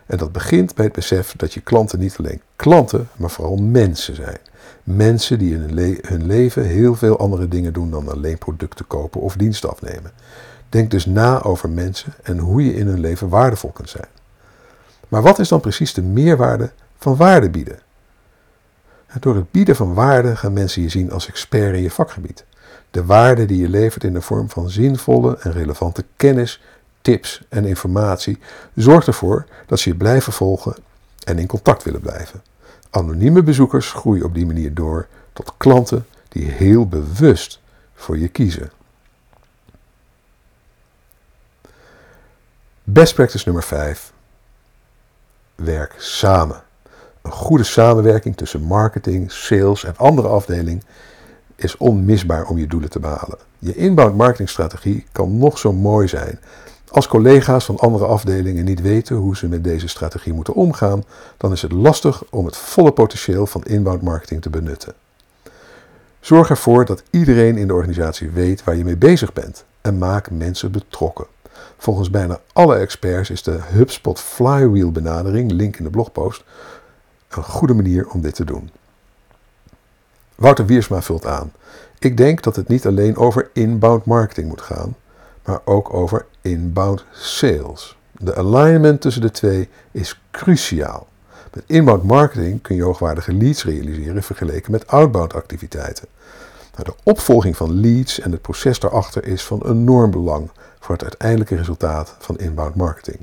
En 0.07 0.19
dat 0.19 0.33
begint 0.33 0.75
bij 0.75 0.85
het 0.85 0.95
besef 0.95 1.35
dat 1.37 1.55
je 1.55 1.61
klanten 1.61 1.99
niet 1.99 2.17
alleen 2.19 2.41
klanten, 2.57 3.09
maar 3.17 3.31
vooral 3.31 3.57
mensen 3.57 4.15
zijn. 4.15 4.39
Mensen 4.83 5.39
die 5.39 5.55
in 5.55 5.61
hun, 5.61 5.99
hun 6.03 6.27
leven 6.27 6.65
heel 6.65 6.95
veel 6.95 7.19
andere 7.19 7.49
dingen 7.49 7.73
doen 7.73 7.91
dan 7.91 8.09
alleen 8.09 8.39
producten 8.39 8.87
kopen 8.87 9.21
of 9.21 9.37
diensten 9.37 9.71
afnemen. 9.71 10.13
Denk 10.69 10.91
dus 10.91 11.07
na 11.07 11.43
over 11.43 11.71
mensen 11.71 12.13
en 12.23 12.39
hoe 12.39 12.65
je 12.65 12.75
in 12.75 12.87
hun 12.87 13.01
leven 13.01 13.29
waardevol 13.29 13.71
kunt 13.71 13.91
zijn. 13.91 14.09
Maar 15.13 15.23
wat 15.23 15.39
is 15.39 15.49
dan 15.49 15.61
precies 15.61 15.95
de 15.95 16.03
meerwaarde 16.03 16.73
van 16.99 17.17
waarde 17.17 17.51
bieden? 17.51 17.79
Door 19.21 19.37
het 19.37 19.51
bieden 19.51 19.77
van 19.77 19.95
waarde 19.95 20.37
gaan 20.37 20.53
mensen 20.53 20.83
je 20.83 20.89
zien 20.89 21.11
als 21.11 21.29
expert 21.29 21.75
in 21.75 21.83
je 21.83 21.91
vakgebied. 21.91 22.45
De 22.91 23.05
waarde 23.05 23.47
die 23.47 23.61
je 23.61 23.69
levert 23.69 24.05
in 24.05 24.13
de 24.13 24.21
vorm 24.21 24.51
van 24.51 24.71
zinvolle 24.71 25.39
en 25.39 25.53
relevante 25.53 26.05
kennis, 26.17 26.61
tips 27.01 27.43
en 27.49 27.65
informatie 27.65 28.39
zorgt 28.75 29.07
ervoor 29.07 29.47
dat 29.67 29.79
ze 29.79 29.89
je 29.89 29.97
blijven 29.97 30.33
volgen 30.33 30.77
en 31.25 31.39
in 31.39 31.47
contact 31.47 31.83
willen 31.83 32.01
blijven. 32.01 32.43
Anonieme 32.91 33.43
bezoekers 33.43 33.93
groeien 33.93 34.25
op 34.25 34.35
die 34.35 34.47
manier 34.47 34.75
door 34.75 35.07
tot 35.33 35.53
klanten 35.57 36.07
die 36.29 36.51
heel 36.51 36.87
bewust 36.87 37.61
voor 37.95 38.19
je 38.19 38.29
kiezen. 38.29 38.71
Best 42.83 43.15
practice 43.15 43.43
nummer 43.45 43.65
5. 43.65 44.13
Werk 45.55 45.95
samen. 45.99 46.63
Een 47.23 47.33
goede 47.33 47.65
samenwerking 47.65 48.37
tussen 48.37 48.63
marketing, 48.63 49.33
sales 49.33 49.85
en 49.85 49.97
andere 49.97 50.29
afdelingen 50.29 50.83
is 51.57 51.77
onmisbaar 51.77 52.47
om 52.47 52.59
je 52.59 52.67
doelen 52.67 52.91
te 52.91 53.01
behalen. 53.01 53.39
Je 53.59 53.75
inbound 53.75 54.17
marketingstrategie 54.17 55.07
kan 55.13 55.39
nog 55.39 55.59
zo 55.59 55.73
mooi 55.73 56.09
zijn. 56.09 56.39
Als 56.89 57.09
collega's 57.09 57.65
van 57.65 57.79
andere 57.79 58.05
afdelingen 58.05 58.65
niet 58.65 58.81
weten 58.81 59.17
hoe 59.17 59.37
ze 59.37 59.49
met 59.49 59.65
deze 59.65 59.89
strategie 59.89 60.33
moeten 60.33 60.55
omgaan, 60.55 61.05
dan 61.37 61.53
is 61.53 61.63
het 61.63 61.73
lastig 61.73 62.23
om 62.31 62.45
het 62.45 62.57
volle 62.57 62.93
potentieel 62.93 63.47
van 63.47 63.63
inbound 63.63 64.03
marketing 64.03 64.43
te 64.43 64.51
benutten. 64.51 64.95
Zorg 66.21 66.51
ervoor 66.51 66.85
dat 66.85 67.03
iedereen 67.11 67.57
in 67.57 67.67
de 67.67 67.75
organisatie 67.75 68.31
weet 68.31 68.65
waar 68.65 68.77
je 68.77 68.85
mee 68.85 68.97
bezig 68.97 69.33
bent 69.33 69.65
en 69.81 69.99
maak 69.99 70.31
mensen 70.31 70.73
betrokken. 70.73 71.27
Volgens 71.83 72.11
bijna 72.11 72.41
alle 72.53 72.77
experts 72.77 73.31
is 73.31 73.43
de 73.43 73.59
HubSpot 73.63 74.21
Flywheel 74.21 74.93
benadering, 74.93 75.53
link 75.53 75.77
in 75.77 75.85
de 75.85 75.91
blogpost, 75.91 76.45
een 77.29 77.43
goede 77.43 77.75
manier 77.75 78.09
om 78.09 78.21
dit 78.21 78.35
te 78.35 78.45
doen. 78.45 78.71
Wouter 80.35 80.67
Wiersma 80.67 81.03
vult 81.03 81.27
aan. 81.27 81.53
Ik 81.99 82.17
denk 82.17 82.43
dat 82.43 82.57
het 82.57 82.69
niet 82.69 82.87
alleen 82.87 83.17
over 83.17 83.51
inbound 83.53 84.05
marketing 84.05 84.49
moet 84.49 84.61
gaan, 84.61 84.97
maar 85.45 85.61
ook 85.65 85.95
over 85.95 86.27
inbound 86.41 87.05
sales. 87.13 87.97
De 88.13 88.35
alignment 88.35 89.01
tussen 89.01 89.23
de 89.23 89.31
twee 89.31 89.69
is 89.91 90.21
cruciaal. 90.31 91.07
Met 91.53 91.65
inbound 91.67 92.03
marketing 92.03 92.63
kun 92.63 92.77
je 92.77 92.83
hoogwaardige 92.83 93.33
leads 93.33 93.65
realiseren 93.65 94.23
vergeleken 94.23 94.73
met 94.73 94.87
outbound 94.87 95.35
activiteiten. 95.35 96.09
De 96.77 96.95
opvolging 97.03 97.57
van 97.57 97.81
leads 97.81 98.21
en 98.21 98.33
het 98.33 98.43
proces 98.43 98.79
daarachter 98.79 99.27
is 99.27 99.43
van 99.43 99.63
enorm 99.67 100.11
belang 100.11 100.51
voor 100.81 100.95
het 100.95 101.03
uiteindelijke 101.03 101.57
resultaat 101.57 102.17
van 102.19 102.39
inbound 102.39 102.75
marketing. 102.75 103.19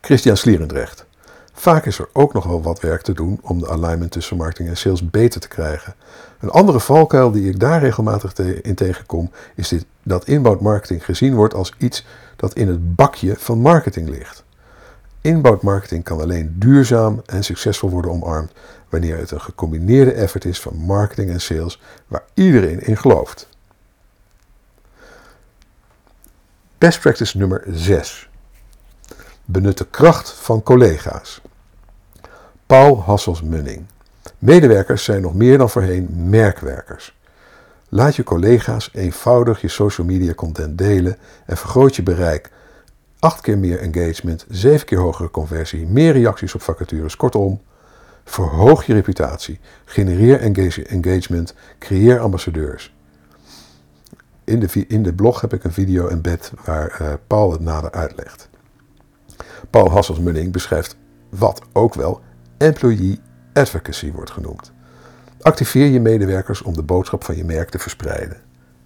Christian 0.00 0.36
Slierendrecht. 0.36 1.06
Vaak 1.52 1.86
is 1.86 1.98
er 1.98 2.08
ook 2.12 2.32
nog 2.32 2.44
wel 2.44 2.62
wat 2.62 2.80
werk 2.80 3.02
te 3.02 3.12
doen 3.12 3.38
om 3.42 3.58
de 3.58 3.68
alignment 3.68 4.10
tussen 4.10 4.36
marketing 4.36 4.68
en 4.68 4.76
sales 4.76 5.10
beter 5.10 5.40
te 5.40 5.48
krijgen. 5.48 5.94
Een 6.40 6.50
andere 6.50 6.80
valkuil 6.80 7.30
die 7.30 7.48
ik 7.48 7.60
daar 7.60 7.80
regelmatig 7.80 8.34
in 8.38 8.74
tegenkom, 8.74 9.30
is 9.54 9.68
dit, 9.68 9.86
dat 10.02 10.26
inbound 10.26 10.60
marketing 10.60 11.04
gezien 11.04 11.34
wordt 11.34 11.54
als 11.54 11.72
iets 11.78 12.04
dat 12.36 12.54
in 12.54 12.68
het 12.68 12.94
bakje 12.94 13.34
van 13.36 13.58
marketing 13.58 14.08
ligt. 14.08 14.44
Inbound 15.26 16.02
kan 16.02 16.20
alleen 16.20 16.54
duurzaam 16.58 17.22
en 17.26 17.44
succesvol 17.44 17.90
worden 17.90 18.10
omarmd 18.10 18.52
wanneer 18.88 19.18
het 19.18 19.30
een 19.30 19.40
gecombineerde 19.40 20.12
effort 20.12 20.44
is 20.44 20.60
van 20.60 20.76
marketing 20.76 21.30
en 21.30 21.40
sales 21.40 21.80
waar 22.06 22.24
iedereen 22.34 22.80
in 22.80 22.96
gelooft. 22.96 23.48
Best 26.78 27.00
practice 27.00 27.38
nummer 27.38 27.64
6. 27.66 28.28
Benut 29.44 29.78
de 29.78 29.86
kracht 29.86 30.30
van 30.30 30.62
collega's. 30.62 31.40
Paul 32.66 33.02
Hassels-Munning. 33.02 33.86
Medewerkers 34.38 35.04
zijn 35.04 35.22
nog 35.22 35.34
meer 35.34 35.58
dan 35.58 35.70
voorheen 35.70 36.08
merkwerkers. 36.28 37.16
Laat 37.88 38.16
je 38.16 38.24
collega's 38.24 38.90
eenvoudig 38.92 39.60
je 39.60 39.68
social 39.68 40.06
media 40.06 40.34
content 40.34 40.78
delen 40.78 41.18
en 41.46 41.56
vergroot 41.56 41.96
je 41.96 42.02
bereik. 42.02 42.50
Acht 43.26 43.40
keer 43.40 43.58
meer 43.58 43.78
engagement, 43.78 44.44
zeven 44.48 44.86
keer 44.86 44.98
hogere 44.98 45.30
conversie, 45.30 45.86
meer 45.86 46.12
reacties 46.12 46.54
op 46.54 46.62
vacatures. 46.62 47.16
Kortom, 47.16 47.60
verhoog 48.24 48.86
je 48.86 48.92
reputatie, 48.92 49.60
genereer 49.84 50.40
engagement, 50.86 51.54
creëer 51.78 52.20
ambassadeurs. 52.20 52.94
In 54.44 54.60
de, 54.60 54.86
in 54.88 55.02
de 55.02 55.14
blog 55.14 55.40
heb 55.40 55.52
ik 55.52 55.64
een 55.64 55.72
video 55.72 56.08
embed 56.08 56.52
waar 56.64 56.98
uh, 57.02 57.12
Paul 57.26 57.52
het 57.52 57.60
nader 57.60 57.90
uitlegt. 57.90 58.48
Paul 59.70 59.90
Hassels-Munning 59.90 60.52
beschrijft 60.52 60.96
wat 61.28 61.62
ook 61.72 61.94
wel 61.94 62.20
employee 62.58 63.20
advocacy 63.52 64.12
wordt 64.12 64.30
genoemd. 64.30 64.72
Activeer 65.40 65.86
je 65.86 66.00
medewerkers 66.00 66.62
om 66.62 66.74
de 66.74 66.82
boodschap 66.82 67.24
van 67.24 67.36
je 67.36 67.44
merk 67.44 67.68
te 67.68 67.78
verspreiden. 67.78 68.36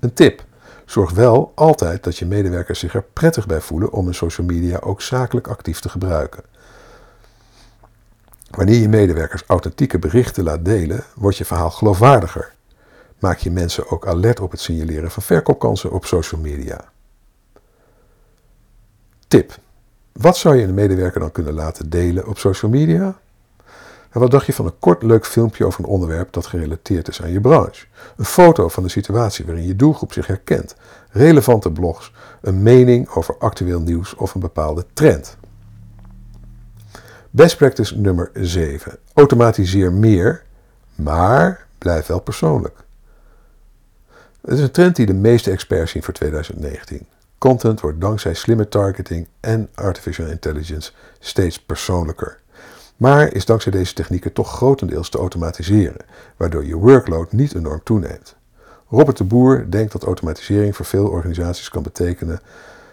Een 0.01 0.13
tip. 0.13 0.49
Zorg 0.91 1.11
wel 1.11 1.53
altijd 1.55 2.05
dat 2.05 2.17
je 2.17 2.27
medewerkers 2.27 2.79
zich 2.79 2.95
er 2.95 3.03
prettig 3.03 3.47
bij 3.47 3.61
voelen 3.61 3.93
om 3.93 4.05
hun 4.05 4.15
social 4.15 4.47
media 4.47 4.79
ook 4.79 5.03
zakelijk 5.03 5.49
actief 5.49 5.81
te 5.81 5.89
gebruiken. 5.89 6.43
Wanneer 8.51 8.81
je 8.81 8.89
medewerkers 8.89 9.43
authentieke 9.47 9.99
berichten 9.99 10.45
laat 10.45 10.65
delen, 10.65 11.05
wordt 11.15 11.37
je 11.37 11.45
verhaal 11.45 11.71
geloofwaardiger. 11.71 12.53
Maak 13.19 13.39
je 13.39 13.51
mensen 13.51 13.91
ook 13.91 14.07
alert 14.07 14.41
op 14.41 14.51
het 14.51 14.61
signaleren 14.61 15.11
van 15.11 15.23
verkoopkansen 15.23 15.91
op 15.91 16.05
social 16.05 16.41
media. 16.41 16.85
Tip. 19.29 19.59
Wat 20.13 20.37
zou 20.37 20.57
je 20.57 20.65
een 20.65 20.75
medewerker 20.75 21.21
dan 21.21 21.33
kunnen 21.33 21.55
laten 21.55 21.91
delen 21.91 22.27
op 22.27 22.39
social 22.39 22.71
media? 22.71 23.19
En 24.11 24.21
wat 24.21 24.31
dacht 24.31 24.47
je 24.47 24.53
van 24.53 24.67
een 24.67 24.79
kort 24.79 25.03
leuk 25.03 25.27
filmpje 25.27 25.65
over 25.65 25.81
een 25.81 25.91
onderwerp 25.91 26.33
dat 26.33 26.47
gerelateerd 26.47 27.09
is 27.09 27.23
aan 27.23 27.31
je 27.31 27.41
branche? 27.41 27.87
Een 28.17 28.25
foto 28.25 28.69
van 28.69 28.83
de 28.83 28.89
situatie 28.89 29.45
waarin 29.45 29.67
je 29.67 29.77
doelgroep 29.77 30.13
zich 30.13 30.27
herkent, 30.27 30.75
relevante 31.11 31.73
blogs, 31.73 32.13
een 32.41 32.63
mening 32.63 33.09
over 33.09 33.39
actueel 33.39 33.81
nieuws 33.81 34.15
of 34.15 34.35
een 34.35 34.41
bepaalde 34.41 34.87
trend. 34.93 35.37
Best 37.31 37.57
practice 37.57 37.99
nummer 37.99 38.31
7. 38.35 38.99
Automatiseer 39.15 39.93
meer, 39.93 40.43
maar 40.95 41.67
blijf 41.79 42.07
wel 42.07 42.21
persoonlijk. 42.21 42.79
Het 44.41 44.59
is 44.59 44.61
een 44.61 44.71
trend 44.71 44.97
die 44.97 45.07
de 45.07 45.15
meeste 45.15 45.51
experts 45.51 45.93
zien 45.93 46.03
voor 46.03 46.15
2019. 46.15 47.07
Content 47.39 47.81
wordt 47.81 48.01
dankzij 48.01 48.35
slimme 48.35 48.69
targeting 48.69 49.29
en 49.41 49.69
artificial 49.75 50.27
intelligence 50.27 50.93
steeds 51.19 51.61
persoonlijker. 51.61 52.40
Maar 53.01 53.33
is 53.33 53.45
dankzij 53.45 53.73
deze 53.73 53.95
technieken 53.95 54.33
toch 54.33 54.53
grotendeels 54.53 55.09
te 55.09 55.19
automatiseren, 55.19 56.05
waardoor 56.37 56.67
je 56.67 56.77
workload 56.77 57.33
niet 57.33 57.55
enorm 57.55 57.81
toeneemt. 57.83 58.37
Robert 58.89 59.17
de 59.17 59.25
Boer 59.25 59.71
denkt 59.71 59.93
dat 59.93 60.03
automatisering 60.03 60.77
voor 60.77 60.85
veel 60.85 61.09
organisaties 61.09 61.69
kan 61.69 61.83
betekenen, 61.83 62.41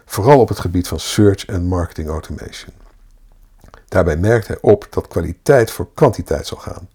vooral 0.05 0.39
op 0.39 0.47
het 0.47 0.59
gebied 0.59 0.87
van 0.87 0.99
search 0.99 1.45
en 1.45 1.65
marketing 1.65 2.09
automation. 2.09 2.73
Daarbij 3.87 4.17
merkt 4.17 4.47
hij 4.47 4.57
op 4.61 4.87
dat 4.89 5.07
kwaliteit 5.07 5.71
voor 5.71 5.87
kwantiteit 5.93 6.47
zal 6.47 6.57
gaan. 6.57 6.89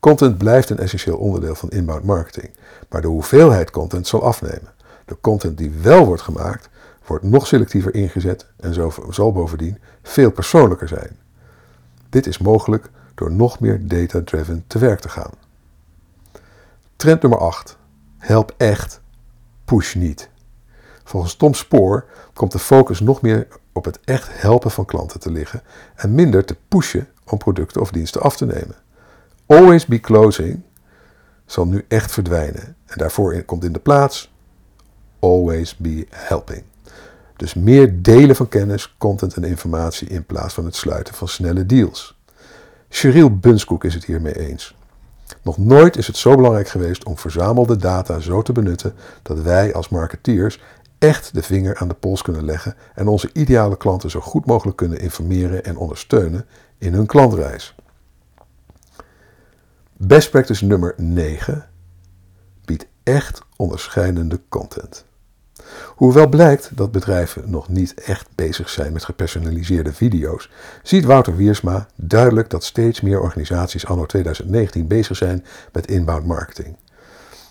Content 0.00 0.38
blijft 0.38 0.70
een 0.70 0.78
essentieel 0.78 1.16
onderdeel 1.16 1.54
van 1.54 1.68
inbound 1.68 2.04
marketing, 2.04 2.50
maar 2.88 3.00
de 3.00 3.08
hoeveelheid 3.08 3.70
content 3.70 4.06
zal 4.06 4.22
afnemen. 4.22 4.74
De 5.04 5.16
content 5.20 5.58
die 5.58 5.70
wel 5.70 6.06
wordt 6.06 6.22
gemaakt, 6.22 6.68
wordt 7.06 7.24
nog 7.24 7.46
selectiever 7.46 7.94
ingezet 7.94 8.46
en 8.56 8.74
zal 9.10 9.32
bovendien 9.32 9.78
veel 10.02 10.30
persoonlijker 10.30 10.88
zijn. 10.88 11.24
Dit 12.16 12.26
is 12.26 12.38
mogelijk 12.38 12.90
door 13.14 13.32
nog 13.32 13.60
meer 13.60 13.86
data-driven 13.86 14.64
te 14.66 14.78
werk 14.78 15.00
te 15.00 15.08
gaan. 15.08 15.30
Trend 16.96 17.22
nummer 17.22 17.40
8. 17.40 17.78
Help 18.18 18.54
echt, 18.56 19.00
push 19.64 19.94
niet. 19.94 20.30
Volgens 21.04 21.34
Tom 21.34 21.54
Spoor 21.54 22.04
komt 22.32 22.52
de 22.52 22.58
focus 22.58 23.00
nog 23.00 23.22
meer 23.22 23.48
op 23.72 23.84
het 23.84 24.00
echt 24.04 24.40
helpen 24.40 24.70
van 24.70 24.84
klanten 24.84 25.20
te 25.20 25.30
liggen 25.30 25.62
en 25.94 26.14
minder 26.14 26.44
te 26.44 26.56
pushen 26.68 27.08
om 27.24 27.38
producten 27.38 27.80
of 27.80 27.90
diensten 27.90 28.20
af 28.20 28.36
te 28.36 28.46
nemen. 28.46 28.76
Always 29.46 29.86
be 29.86 30.00
closing 30.00 30.62
zal 31.46 31.66
nu 31.66 31.84
echt 31.88 32.12
verdwijnen 32.12 32.76
en 32.86 32.98
daarvoor 32.98 33.42
komt 33.42 33.64
in 33.64 33.72
de 33.72 33.80
plaats 33.80 34.32
always 35.18 35.76
be 35.76 36.06
helping. 36.10 36.64
Dus 37.36 37.54
meer 37.54 38.02
delen 38.02 38.36
van 38.36 38.48
kennis, 38.48 38.94
content 38.98 39.34
en 39.34 39.44
informatie 39.44 40.08
in 40.08 40.24
plaats 40.24 40.54
van 40.54 40.64
het 40.64 40.76
sluiten 40.76 41.14
van 41.14 41.28
snelle 41.28 41.66
deals. 41.66 42.16
Cheryl 42.88 43.38
Bunskoek 43.38 43.84
is 43.84 43.94
het 43.94 44.04
hiermee 44.04 44.38
eens. 44.38 44.76
Nog 45.42 45.58
nooit 45.58 45.96
is 45.96 46.06
het 46.06 46.16
zo 46.16 46.34
belangrijk 46.36 46.68
geweest 46.68 47.04
om 47.04 47.18
verzamelde 47.18 47.76
data 47.76 48.18
zo 48.18 48.42
te 48.42 48.52
benutten 48.52 48.94
dat 49.22 49.40
wij 49.40 49.74
als 49.74 49.88
marketeers 49.88 50.60
echt 50.98 51.34
de 51.34 51.42
vinger 51.42 51.76
aan 51.76 51.88
de 51.88 51.94
pols 51.94 52.22
kunnen 52.22 52.44
leggen 52.44 52.74
en 52.94 53.08
onze 53.08 53.30
ideale 53.32 53.76
klanten 53.76 54.10
zo 54.10 54.20
goed 54.20 54.46
mogelijk 54.46 54.76
kunnen 54.76 55.00
informeren 55.00 55.64
en 55.64 55.76
ondersteunen 55.76 56.46
in 56.78 56.92
hun 56.92 57.06
klantreis. 57.06 57.74
Best 59.92 60.30
practice 60.30 60.64
nummer 60.64 60.94
9 60.96 61.68
biedt 62.64 62.86
echt 63.02 63.42
onderscheidende 63.56 64.40
content. 64.48 65.04
Hoewel 65.86 66.28
blijkt 66.28 66.70
dat 66.76 66.92
bedrijven 66.92 67.50
nog 67.50 67.68
niet 67.68 67.94
echt 67.94 68.28
bezig 68.34 68.68
zijn 68.68 68.92
met 68.92 69.04
gepersonaliseerde 69.04 69.92
video's, 69.92 70.50
ziet 70.82 71.04
Wouter 71.04 71.36
Wiersma 71.36 71.86
duidelijk 71.94 72.50
dat 72.50 72.64
steeds 72.64 73.00
meer 73.00 73.20
organisaties 73.20 73.86
anno 73.86 74.06
2019 74.06 74.86
bezig 74.86 75.16
zijn 75.16 75.44
met 75.72 75.86
inbound 75.86 76.26
marketing. 76.26 76.76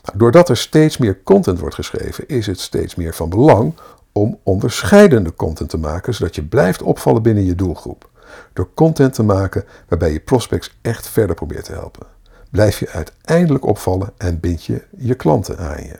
Nou, 0.03 0.17
doordat 0.17 0.49
er 0.49 0.57
steeds 0.57 0.97
meer 0.97 1.23
content 1.23 1.59
wordt 1.59 1.75
geschreven, 1.75 2.27
is 2.27 2.45
het 2.47 2.59
steeds 2.59 2.95
meer 2.95 3.13
van 3.13 3.29
belang 3.29 3.73
om 4.11 4.39
onderscheidende 4.43 5.33
content 5.33 5.69
te 5.69 5.77
maken, 5.77 6.13
zodat 6.13 6.35
je 6.35 6.43
blijft 6.43 6.81
opvallen 6.81 7.21
binnen 7.21 7.45
je 7.45 7.55
doelgroep. 7.55 8.09
Door 8.53 8.69
content 8.73 9.13
te 9.13 9.23
maken 9.23 9.63
waarbij 9.87 10.11
je 10.11 10.19
prospects 10.19 10.77
echt 10.81 11.07
verder 11.07 11.35
probeert 11.35 11.65
te 11.65 11.71
helpen, 11.71 12.07
blijf 12.51 12.79
je 12.79 12.89
uiteindelijk 12.89 13.65
opvallen 13.65 14.13
en 14.17 14.39
bind 14.39 14.63
je 14.65 14.83
je 14.97 15.15
klanten 15.15 15.57
aan 15.57 15.83
je. 15.83 15.97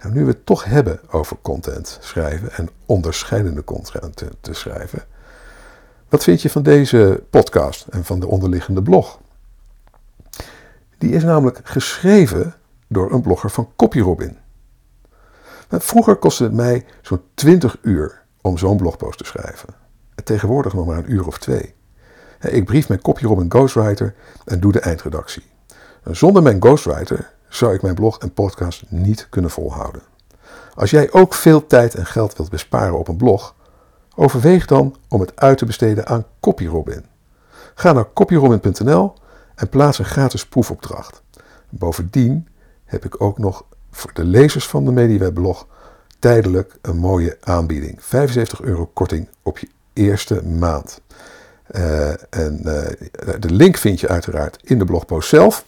Nou, 0.00 0.14
nu 0.14 0.24
we 0.24 0.30
het 0.30 0.46
toch 0.46 0.64
hebben 0.64 1.00
over 1.10 1.36
content 1.42 1.98
schrijven 2.00 2.52
en 2.52 2.68
onderscheidende 2.86 3.64
content 3.64 4.22
te, 4.40 4.54
schrijven, 4.54 5.04
wat 6.08 6.24
vind 6.24 6.42
je 6.42 6.50
van 6.50 6.62
deze 6.62 7.22
podcast 7.30 7.86
en 7.86 8.04
van 8.04 8.20
de 8.20 8.26
onderliggende 8.26 8.82
blog? 8.82 9.20
Die 10.98 11.12
is 11.12 11.22
namelijk 11.22 11.60
geschreven 11.62 12.54
door 12.86 13.12
een 13.12 13.22
blogger 13.22 13.50
van 13.50 13.68
CopyRobin. 13.76 14.38
Nou, 15.68 15.82
vroeger 15.82 16.16
kostte 16.16 16.42
het 16.42 16.52
mij 16.52 16.86
zo'n 17.02 17.22
20 17.34 17.78
uur 17.82 18.22
om 18.40 18.58
zo'n 18.58 18.76
blogpost 18.76 19.18
te 19.18 19.24
schrijven. 19.24 19.68
En 20.14 20.24
tegenwoordig 20.24 20.72
nog 20.72 20.86
maar 20.86 20.98
een 20.98 21.12
uur 21.12 21.26
of 21.26 21.38
twee. 21.38 21.74
Ik 22.40 22.64
brief 22.64 22.88
mijn 22.88 23.00
CopyRobin 23.00 23.50
Ghostwriter 23.50 24.14
en 24.44 24.60
doe 24.60 24.72
de 24.72 24.80
eindredactie. 24.80 25.42
zonder 26.04 26.42
mijn 26.42 26.62
ghostwriter 26.62 27.32
zou 27.50 27.74
ik 27.74 27.82
mijn 27.82 27.94
blog 27.94 28.18
en 28.18 28.32
podcast 28.32 28.82
niet 28.88 29.26
kunnen 29.30 29.50
volhouden. 29.50 30.02
Als 30.74 30.90
jij 30.90 31.12
ook 31.12 31.34
veel 31.34 31.66
tijd 31.66 31.94
en 31.94 32.06
geld 32.06 32.36
wilt 32.36 32.50
besparen 32.50 32.98
op 32.98 33.08
een 33.08 33.16
blog, 33.16 33.54
overweeg 34.14 34.66
dan 34.66 34.96
om 35.08 35.20
het 35.20 35.40
uit 35.40 35.58
te 35.58 35.66
besteden 35.66 36.06
aan 36.06 36.24
CopyRobin. 36.40 37.04
Ga 37.74 37.92
naar 37.92 38.12
copyrobin.nl 38.12 39.14
en 39.54 39.68
plaats 39.68 39.98
een 39.98 40.04
gratis 40.04 40.46
proefopdracht. 40.46 41.22
Bovendien 41.68 42.48
heb 42.84 43.04
ik 43.04 43.22
ook 43.22 43.38
nog 43.38 43.64
voor 43.90 44.10
de 44.14 44.24
lezers 44.24 44.68
van 44.68 44.84
de 44.84 44.92
MediaWeb-blog 44.92 45.66
tijdelijk 46.18 46.78
een 46.82 46.96
mooie 46.96 47.36
aanbieding. 47.40 48.04
75 48.04 48.60
euro 48.60 48.90
korting 48.92 49.28
op 49.42 49.58
je 49.58 49.68
eerste 49.92 50.44
maand. 50.44 51.00
Uh, 51.70 52.08
en 52.34 52.60
uh, 52.64 52.86
de 53.38 53.50
link 53.50 53.76
vind 53.76 54.00
je 54.00 54.08
uiteraard 54.08 54.58
in 54.62 54.78
de 54.78 54.84
blogpost 54.84 55.28
zelf. 55.28 55.64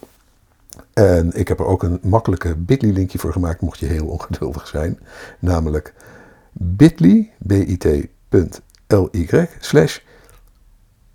En 0.92 1.32
ik 1.32 1.48
heb 1.48 1.58
er 1.58 1.66
ook 1.66 1.82
een 1.82 1.98
makkelijke 2.02 2.56
bit.ly 2.56 2.90
linkje 2.90 3.18
voor 3.18 3.32
gemaakt, 3.32 3.60
mocht 3.60 3.78
je 3.78 3.86
heel 3.86 4.06
ongeduldig 4.06 4.66
zijn. 4.66 4.98
Namelijk 5.38 5.94
bit.ly, 6.52 7.32
bit.ly, 7.38 8.10
slash 9.60 9.98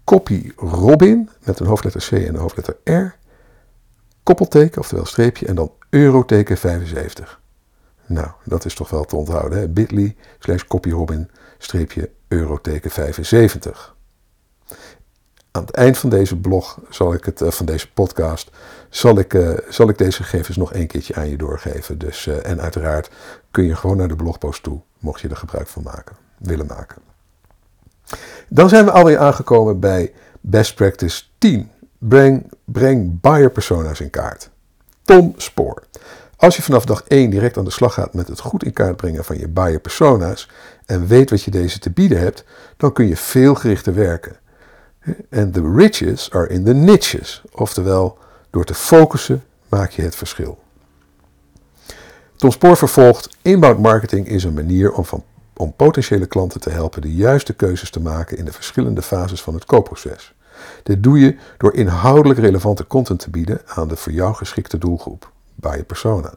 copyrobin, 0.03 1.29
met 1.43 1.59
een 1.59 1.67
hoofdletter 1.67 2.07
C 2.09 2.11
en 2.11 2.27
een 2.27 2.35
hoofdletter 2.35 2.77
R, 2.83 3.15
koppelteken, 4.23 4.81
oftewel 4.81 5.05
streepje, 5.05 5.45
en 5.45 5.55
dan 5.55 5.71
euroteken 5.89 6.57
75. 6.57 7.41
Nou, 8.05 8.27
dat 8.43 8.65
is 8.65 8.75
toch 8.75 8.89
wel 8.89 9.03
te 9.03 9.15
onthouden, 9.15 9.73
bit.ly, 9.73 10.15
slash 10.39 10.63
copyrobin, 10.63 11.29
streepje, 11.57 12.09
euroteken 12.27 12.91
75 12.91 13.95
aan 15.57 15.65
het 15.65 15.75
eind 15.75 15.97
van 15.97 16.09
deze 16.09 16.35
blog, 16.35 16.79
zal 16.89 17.13
ik 17.13 17.25
het, 17.25 17.41
eh, 17.41 17.51
van 17.51 17.65
deze 17.65 17.91
podcast, 17.91 18.49
zal 18.89 19.19
ik, 19.19 19.33
uh, 19.33 19.57
zal 19.69 19.89
ik 19.89 19.97
deze 19.97 20.23
gegevens 20.23 20.57
nog 20.57 20.73
een 20.73 20.87
keertje 20.87 21.15
aan 21.15 21.29
je 21.29 21.37
doorgeven. 21.37 21.97
Dus, 21.97 22.25
uh, 22.25 22.45
en 22.45 22.61
uiteraard 22.61 23.09
kun 23.51 23.63
je 23.63 23.75
gewoon 23.75 23.97
naar 23.97 24.07
de 24.07 24.15
blogpost 24.15 24.63
toe, 24.63 24.79
mocht 24.99 25.21
je 25.21 25.27
er 25.27 25.35
gebruik 25.35 25.67
van 25.67 25.83
maken, 25.83 26.15
willen 26.37 26.65
maken. 26.65 27.01
Dan 28.49 28.69
zijn 28.69 28.85
we 28.85 28.91
alweer 28.91 29.17
aangekomen 29.17 29.79
bij 29.79 30.13
Best 30.41 30.75
Practice 30.75 31.23
10. 31.37 31.71
Breng, 31.97 32.51
breng 32.65 33.21
buyer 33.21 33.49
persona's 33.49 33.99
in 33.99 34.09
kaart. 34.09 34.49
Tom 35.03 35.33
Spoor. 35.37 35.83
Als 36.35 36.55
je 36.55 36.61
vanaf 36.61 36.85
dag 36.85 37.03
1 37.07 37.29
direct 37.29 37.57
aan 37.57 37.65
de 37.65 37.71
slag 37.71 37.93
gaat 37.93 38.13
met 38.13 38.27
het 38.27 38.39
goed 38.39 38.63
in 38.63 38.73
kaart 38.73 38.95
brengen 38.95 39.25
van 39.25 39.37
je 39.37 39.47
buyer 39.47 39.79
persona's 39.79 40.49
en 40.85 41.07
weet 41.07 41.29
wat 41.29 41.43
je 41.43 41.51
deze 41.51 41.79
te 41.79 41.91
bieden 41.91 42.19
hebt, 42.19 42.43
dan 42.77 42.93
kun 42.93 43.07
je 43.07 43.17
veel 43.17 43.55
gerichter 43.55 43.93
werken. 43.93 44.35
En 45.29 45.51
the 45.51 45.73
riches 45.75 46.31
are 46.31 46.47
in 46.47 46.63
the 46.63 46.73
niches. 46.73 47.41
Oftewel, 47.51 48.17
door 48.49 48.63
te 48.63 48.73
focussen 48.73 49.43
maak 49.69 49.91
je 49.91 50.01
het 50.01 50.15
verschil. 50.15 50.59
Tom 52.35 52.51
Spoor 52.51 52.77
vervolgt, 52.77 53.29
inbound 53.41 53.79
marketing 53.79 54.27
is 54.27 54.43
een 54.43 54.53
manier 54.53 54.91
om, 54.91 55.05
van, 55.05 55.23
om 55.53 55.73
potentiële 55.75 56.25
klanten 56.25 56.61
te 56.61 56.69
helpen 56.69 57.01
de 57.01 57.13
juiste 57.13 57.53
keuzes 57.53 57.89
te 57.89 57.99
maken 57.99 58.37
in 58.37 58.45
de 58.45 58.51
verschillende 58.51 59.01
fases 59.01 59.41
van 59.41 59.53
het 59.53 59.65
koopproces. 59.65 60.33
Dit 60.83 61.03
doe 61.03 61.19
je 61.19 61.35
door 61.57 61.73
inhoudelijk 61.73 62.39
relevante 62.39 62.87
content 62.87 63.19
te 63.19 63.29
bieden 63.29 63.61
aan 63.65 63.87
de 63.87 63.95
voor 63.95 64.11
jou 64.11 64.33
geschikte 64.33 64.77
doelgroep, 64.77 65.31
je 65.55 65.83
persona. 65.83 66.33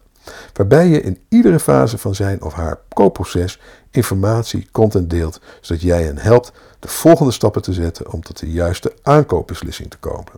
Waarbij 0.53 0.89
je 0.89 1.01
in 1.01 1.19
iedere 1.29 1.61
fase 1.61 1.99
van 1.99 2.15
zijn 2.15 2.43
of 2.43 2.53
haar 2.53 2.79
koopproces 2.89 3.61
informatie, 3.91 4.69
content 4.73 5.11
deelt, 5.11 5.41
zodat 5.61 5.83
jij 5.83 6.03
hen 6.03 6.19
helpt 6.19 6.53
de 6.79 6.89
volgende 6.89 7.33
stappen 7.33 7.63
te 7.63 7.73
zetten 7.73 8.13
om 8.13 8.23
tot 8.23 8.39
de 8.39 8.51
juiste 8.51 8.95
aankoopbeslissing 9.03 9.91
te 9.91 9.99
komen. 9.99 10.33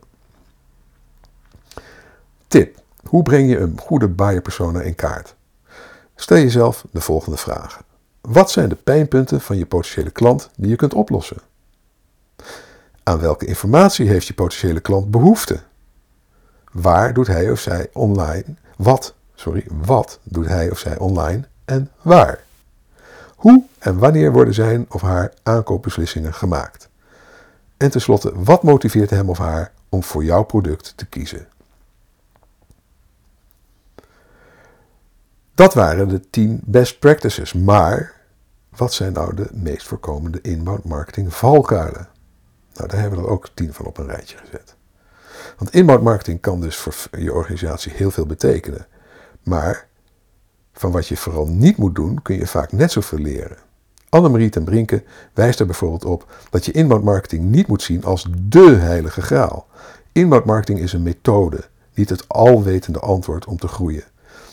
Tip. 2.48 2.80
Hoe 3.06 3.22
breng 3.22 3.50
je 3.50 3.58
een 3.58 3.78
goede 3.80 4.08
buyer 4.08 4.42
persona 4.42 4.80
in 4.80 4.94
kaart? 4.94 5.34
Stel 6.14 6.36
jezelf 6.36 6.84
de 6.90 7.00
volgende 7.00 7.36
vragen. 7.36 7.84
Wat 8.20 8.50
zijn 8.50 8.68
de 8.68 8.74
pijnpunten 8.74 9.40
van 9.40 9.56
je 9.56 9.66
potentiële 9.66 10.10
klant 10.10 10.50
die 10.56 10.68
je 10.68 10.76
kunt 10.76 10.94
oplossen? 10.94 11.36
Aan 13.02 13.20
welke 13.20 13.46
informatie 13.46 14.08
heeft 14.08 14.26
je 14.26 14.34
potentiële 14.34 14.80
klant 14.80 15.10
behoefte? 15.10 15.60
Waar 16.72 17.14
doet 17.14 17.26
hij 17.26 17.50
of 17.50 17.60
zij 17.60 17.90
online? 17.92 18.44
Wat, 18.76 19.14
sorry, 19.42 19.66
wat 19.68 20.18
doet 20.22 20.46
hij 20.46 20.70
of 20.70 20.78
zij 20.78 20.98
online 20.98 21.44
en 21.64 21.90
waar? 22.02 22.44
Hoe 23.36 23.64
en 23.78 23.98
wanneer 23.98 24.32
worden 24.32 24.54
zijn 24.54 24.86
of 24.88 25.00
haar 25.00 25.32
aankoopbeslissingen 25.42 26.34
gemaakt? 26.34 26.88
En 27.76 27.90
tenslotte, 27.90 28.32
wat 28.44 28.62
motiveert 28.62 29.10
hem 29.10 29.28
of 29.30 29.38
haar 29.38 29.72
om 29.88 30.02
voor 30.02 30.24
jouw 30.24 30.42
product 30.42 30.92
te 30.96 31.06
kiezen? 31.06 31.48
Dat 35.54 35.74
waren 35.74 36.08
de 36.08 36.30
10 36.30 36.60
best 36.64 36.98
practices. 36.98 37.52
Maar 37.52 38.14
wat 38.68 38.92
zijn 38.92 39.12
nou 39.12 39.34
de 39.34 39.48
meest 39.52 39.86
voorkomende 39.86 40.40
inbound 40.40 40.84
marketing 40.84 41.34
valkuilen? 41.34 42.08
Nou, 42.74 42.88
daar 42.88 43.00
hebben 43.00 43.18
we 43.18 43.24
er 43.24 43.30
ook 43.30 43.48
10 43.54 43.72
van 43.72 43.86
op 43.86 43.98
een 43.98 44.06
rijtje 44.06 44.36
gezet. 44.36 44.74
Want 45.58 45.74
inbound 45.74 46.02
marketing 46.02 46.40
kan 46.40 46.60
dus 46.60 46.76
voor 46.76 46.94
je 47.18 47.32
organisatie 47.32 47.92
heel 47.92 48.10
veel 48.10 48.26
betekenen. 48.26 48.86
Maar 49.42 49.88
van 50.72 50.90
wat 50.90 51.08
je 51.08 51.16
vooral 51.16 51.46
niet 51.46 51.76
moet 51.76 51.94
doen, 51.94 52.22
kun 52.22 52.36
je 52.36 52.46
vaak 52.46 52.72
net 52.72 52.92
zoveel 52.92 53.18
leren. 53.18 53.56
Annemarie 54.08 54.48
ten 54.48 54.64
Brinke 54.64 55.02
wijst 55.34 55.60
er 55.60 55.66
bijvoorbeeld 55.66 56.04
op 56.04 56.32
dat 56.50 56.64
je 56.64 56.72
inbound 56.72 57.04
marketing 57.04 57.44
niet 57.44 57.66
moet 57.66 57.82
zien 57.82 58.04
als 58.04 58.26
dé 58.38 58.76
heilige 58.76 59.22
graal. 59.22 59.66
Inbound 60.12 60.44
marketing 60.44 60.78
is 60.78 60.92
een 60.92 61.02
methode, 61.02 61.64
niet 61.94 62.08
het 62.08 62.28
alwetende 62.28 62.98
antwoord 62.98 63.44
om 63.44 63.56
te 63.56 63.68
groeien. 63.68 64.04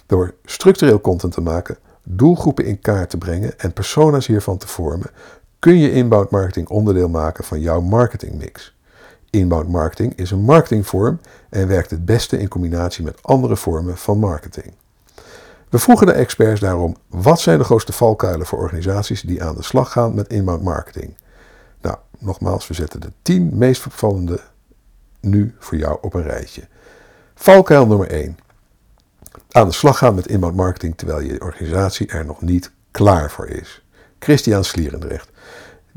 Door 0.06 0.34
structureel 0.46 1.02
content 1.02 1.34
te 1.34 1.42
maken, 1.42 1.78
doelgroepen 2.04 2.66
in 2.66 2.80
kaart 2.80 3.10
te 3.10 3.18
brengen 3.18 3.60
en 3.60 3.74
persona's 3.74 4.28
hiervan 4.28 4.58
te 4.58 4.68
vormen, 4.68 5.12
kun 5.60 5.78
je 5.78 5.92
inbound 5.92 6.30
marketing 6.30 6.70
onderdeel 6.70 7.10
maken 7.10 7.44
van 7.44 7.60
jouw 7.60 7.82
marketingmix. 7.82 8.78
Inbound 9.30 9.70
marketing 9.70 10.16
is 10.16 10.32
een 10.32 10.42
marketingvorm 10.42 11.20
en 11.50 11.68
werkt 11.68 11.92
het 11.92 12.06
beste 12.06 12.40
in 12.40 12.48
combinatie 12.48 13.04
met 13.04 13.24
andere 13.24 13.56
vormen 13.56 13.98
van 13.98 14.20
marketing. 14.20 14.74
We 15.70 15.80
vroegen 15.80 16.08
de 16.08 16.14
experts 16.14 16.60
daarom: 16.60 16.96
wat 17.08 17.40
zijn 17.40 17.58
de 17.58 17.64
grootste 17.64 17.94
valkuilen 17.94 18.46
voor 18.46 18.60
organisaties 18.60 19.22
die 19.22 19.44
aan 19.44 19.56
de 19.56 19.64
slag 19.64 19.92
gaan 19.92 20.14
met 20.14 20.28
inbound 20.28 20.64
marketing? 20.64 21.14
Nou, 21.82 21.98
nogmaals, 22.20 22.68
we 22.68 22.74
zetten 22.74 23.02
de 23.02 23.12
10 23.22 23.58
meest 23.58 23.86
opvallende 23.86 24.40
nu 25.20 25.56
voor 25.60 25.78
jou 25.78 25.98
op 26.02 26.14
een 26.14 26.24
rijtje. 26.24 26.68
Valkuil 27.36 27.88
nummer 27.88 28.10
1. 28.10 28.38
Aan 29.52 29.68
de 29.68 29.74
slag 29.74 29.98
gaan 29.98 30.16
met 30.16 30.28
inbound 30.28 30.56
marketing 30.56 30.98
terwijl 30.98 31.20
je 31.20 31.42
organisatie 31.42 32.08
er 32.08 32.26
nog 32.26 32.42
niet 32.42 32.72
klaar 32.92 33.32
voor 33.32 33.48
is. 33.48 33.84
Christian 34.20 34.64
Slierendrecht. 34.64 35.29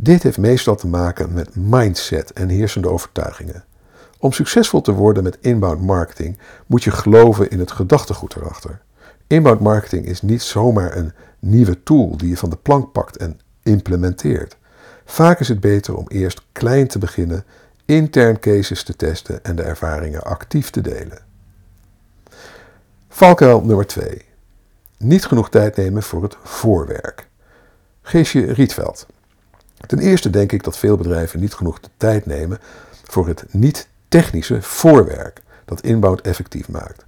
Dit 0.02 0.22
heeft 0.22 0.38
meestal 0.38 0.76
te 0.76 0.86
maken 0.86 1.32
met 1.32 1.56
mindset 1.56 2.32
en 2.32 2.48
heersende 2.48 2.88
overtuigingen. 2.88 3.64
Om 4.18 4.32
succesvol 4.32 4.80
te 4.80 4.92
worden 4.92 5.22
met 5.22 5.38
inbound 5.40 5.80
marketing 5.80 6.38
moet 6.66 6.84
je 6.84 6.90
geloven 6.90 7.50
in 7.50 7.58
het 7.58 7.72
gedachtegoed 7.72 8.36
erachter. 8.36 8.80
Inbound 9.26 9.60
marketing 9.60 10.06
is 10.06 10.22
niet 10.22 10.42
zomaar 10.42 10.96
een 10.96 11.12
nieuwe 11.38 11.82
tool 11.82 12.16
die 12.16 12.28
je 12.28 12.36
van 12.36 12.50
de 12.50 12.56
plank 12.56 12.92
pakt 12.92 13.16
en 13.16 13.40
implementeert. 13.62 14.56
Vaak 15.04 15.40
is 15.40 15.48
het 15.48 15.60
beter 15.60 15.96
om 15.96 16.08
eerst 16.08 16.42
klein 16.52 16.86
te 16.86 16.98
beginnen, 16.98 17.44
intern 17.84 18.38
cases 18.38 18.82
te 18.82 18.96
testen 18.96 19.44
en 19.44 19.56
de 19.56 19.62
ervaringen 19.62 20.22
actief 20.22 20.70
te 20.70 20.80
delen. 20.80 21.18
Valkuil 23.08 23.60
nummer 23.64 23.86
2. 23.86 24.24
Niet 24.98 25.24
genoeg 25.24 25.50
tijd 25.50 25.76
nemen 25.76 26.02
voor 26.02 26.22
het 26.22 26.36
voorwerk. 26.42 27.28
Geesje 28.02 28.52
Rietveld. 28.52 29.06
Ten 29.86 29.98
eerste 29.98 30.30
denk 30.30 30.52
ik 30.52 30.64
dat 30.64 30.78
veel 30.78 30.96
bedrijven 30.96 31.40
niet 31.40 31.54
genoeg 31.54 31.80
de 31.80 31.88
tijd 31.96 32.26
nemen 32.26 32.58
voor 33.04 33.26
het 33.26 33.44
niet-technische 33.50 34.62
voorwerk 34.62 35.42
dat 35.64 35.80
inbound 35.80 36.20
effectief 36.20 36.68
maakt. 36.68 37.04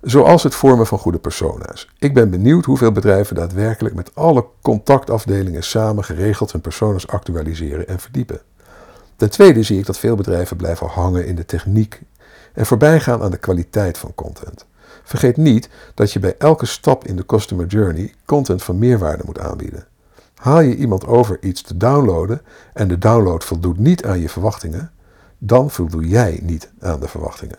Zoals 0.00 0.42
het 0.42 0.54
vormen 0.54 0.86
van 0.86 0.98
goede 0.98 1.18
persona's. 1.18 1.90
Ik 1.98 2.14
ben 2.14 2.30
benieuwd 2.30 2.64
hoeveel 2.64 2.92
bedrijven 2.92 3.34
daadwerkelijk 3.34 3.94
met 3.94 4.14
alle 4.14 4.46
contactafdelingen 4.62 5.62
samen 5.62 6.04
geregeld 6.04 6.52
hun 6.52 6.60
persona's 6.60 7.06
actualiseren 7.06 7.88
en 7.88 8.00
verdiepen. 8.00 8.40
Ten 9.16 9.30
tweede 9.30 9.62
zie 9.62 9.78
ik 9.78 9.86
dat 9.86 9.98
veel 9.98 10.16
bedrijven 10.16 10.56
blijven 10.56 10.86
hangen 10.86 11.26
in 11.26 11.34
de 11.34 11.44
techniek 11.44 12.00
en 12.52 12.66
voorbijgaan 12.66 13.22
aan 13.22 13.30
de 13.30 13.36
kwaliteit 13.36 13.98
van 13.98 14.14
content. 14.14 14.66
Vergeet 15.04 15.36
niet 15.36 15.68
dat 15.94 16.12
je 16.12 16.18
bij 16.18 16.34
elke 16.38 16.66
stap 16.66 17.06
in 17.06 17.16
de 17.16 17.26
customer 17.26 17.66
journey 17.66 18.14
content 18.24 18.62
van 18.62 18.78
meerwaarde 18.78 19.22
moet 19.26 19.38
aanbieden. 19.38 19.86
Haal 20.38 20.60
je 20.60 20.76
iemand 20.76 21.06
over 21.06 21.42
iets 21.42 21.62
te 21.62 21.76
downloaden 21.76 22.42
en 22.72 22.88
de 22.88 22.98
download 22.98 23.44
voldoet 23.44 23.78
niet 23.78 24.04
aan 24.04 24.20
je 24.20 24.28
verwachtingen, 24.28 24.92
dan 25.38 25.70
voldoe 25.70 26.08
jij 26.08 26.40
niet 26.42 26.70
aan 26.80 27.00
de 27.00 27.08
verwachtingen. 27.08 27.58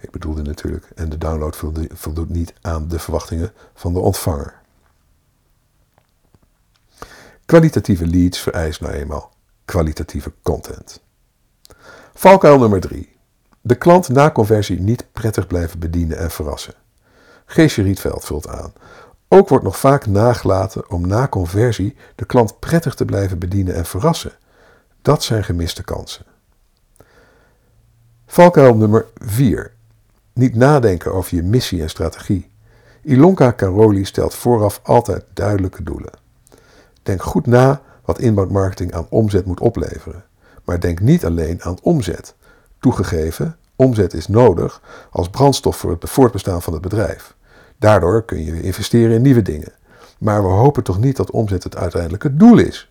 Ik 0.00 0.10
bedoelde 0.10 0.42
natuurlijk, 0.42 0.90
en 0.94 1.08
de 1.08 1.18
download 1.18 1.56
voldoet 1.92 2.28
niet 2.28 2.52
aan 2.60 2.88
de 2.88 2.98
verwachtingen 2.98 3.52
van 3.74 3.92
de 3.92 3.98
ontvanger. 3.98 4.60
Kwalitatieve 7.44 8.06
leads 8.06 8.38
vereisen 8.38 8.84
nou 8.84 8.96
eenmaal 8.96 9.32
kwalitatieve 9.64 10.32
content. 10.42 11.00
Valkuil 12.14 12.58
nummer 12.58 12.80
3. 12.80 13.16
De 13.60 13.74
klant 13.74 14.08
na 14.08 14.30
conversie 14.30 14.80
niet 14.80 15.12
prettig 15.12 15.46
blijven 15.46 15.78
bedienen 15.78 16.18
en 16.18 16.30
verrassen. 16.30 16.74
Geesje 17.44 17.82
Rietveld 17.82 18.24
vult 18.24 18.48
aan. 18.48 18.72
Ook 19.34 19.48
wordt 19.48 19.64
nog 19.64 19.78
vaak 19.78 20.06
nagelaten 20.06 20.90
om 20.90 21.06
na 21.06 21.28
conversie 21.28 21.96
de 22.14 22.24
klant 22.24 22.58
prettig 22.58 22.94
te 22.94 23.04
blijven 23.04 23.38
bedienen 23.38 23.74
en 23.74 23.84
verrassen. 23.84 24.32
Dat 25.02 25.22
zijn 25.22 25.44
gemiste 25.44 25.84
kansen. 25.84 26.24
Valkuil 28.26 28.76
nummer 28.76 29.06
4. 29.14 29.72
Niet 30.32 30.54
nadenken 30.54 31.12
over 31.12 31.36
je 31.36 31.42
missie 31.42 31.82
en 31.82 31.90
strategie. 31.90 32.50
Ilonka 33.02 33.52
Caroli 33.52 34.04
stelt 34.04 34.34
vooraf 34.34 34.80
altijd 34.82 35.24
duidelijke 35.32 35.82
doelen. 35.82 36.12
Denk 37.02 37.22
goed 37.22 37.46
na 37.46 37.82
wat 38.04 38.18
inbound 38.18 38.92
aan 38.92 39.06
omzet 39.08 39.44
moet 39.44 39.60
opleveren. 39.60 40.24
Maar 40.64 40.80
denk 40.80 41.00
niet 41.00 41.24
alleen 41.24 41.62
aan 41.62 41.78
omzet. 41.82 42.34
Toegegeven, 42.80 43.56
omzet 43.76 44.14
is 44.14 44.28
nodig 44.28 44.80
als 45.10 45.28
brandstof 45.28 45.76
voor 45.76 45.90
het 45.90 46.10
voortbestaan 46.10 46.62
van 46.62 46.72
het 46.72 46.82
bedrijf. 46.82 47.34
Daardoor 47.82 48.24
kun 48.24 48.44
je 48.44 48.62
investeren 48.62 49.14
in 49.14 49.22
nieuwe 49.22 49.42
dingen. 49.42 49.72
Maar 50.18 50.42
we 50.42 50.48
hopen 50.48 50.82
toch 50.82 50.98
niet 50.98 51.16
dat 51.16 51.30
omzet 51.30 51.64
het 51.64 51.76
uiteindelijke 51.76 52.36
doel 52.36 52.58
is? 52.58 52.90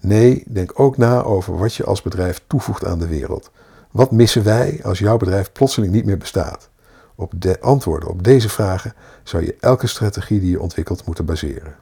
Nee, 0.00 0.44
denk 0.48 0.80
ook 0.80 0.96
na 0.96 1.22
over 1.22 1.58
wat 1.58 1.74
je 1.74 1.84
als 1.84 2.02
bedrijf 2.02 2.42
toevoegt 2.46 2.84
aan 2.84 2.98
de 2.98 3.06
wereld. 3.06 3.50
Wat 3.90 4.10
missen 4.10 4.44
wij 4.44 4.80
als 4.82 4.98
jouw 4.98 5.16
bedrijf 5.16 5.52
plotseling 5.52 5.92
niet 5.92 6.04
meer 6.04 6.18
bestaat? 6.18 6.68
Op 7.14 7.32
de 7.36 7.60
antwoorden 7.60 8.08
op 8.08 8.22
deze 8.22 8.48
vragen 8.48 8.94
zou 9.22 9.44
je 9.44 9.56
elke 9.60 9.86
strategie 9.86 10.40
die 10.40 10.50
je 10.50 10.60
ontwikkelt 10.60 11.06
moeten 11.06 11.24
baseren. 11.24 11.74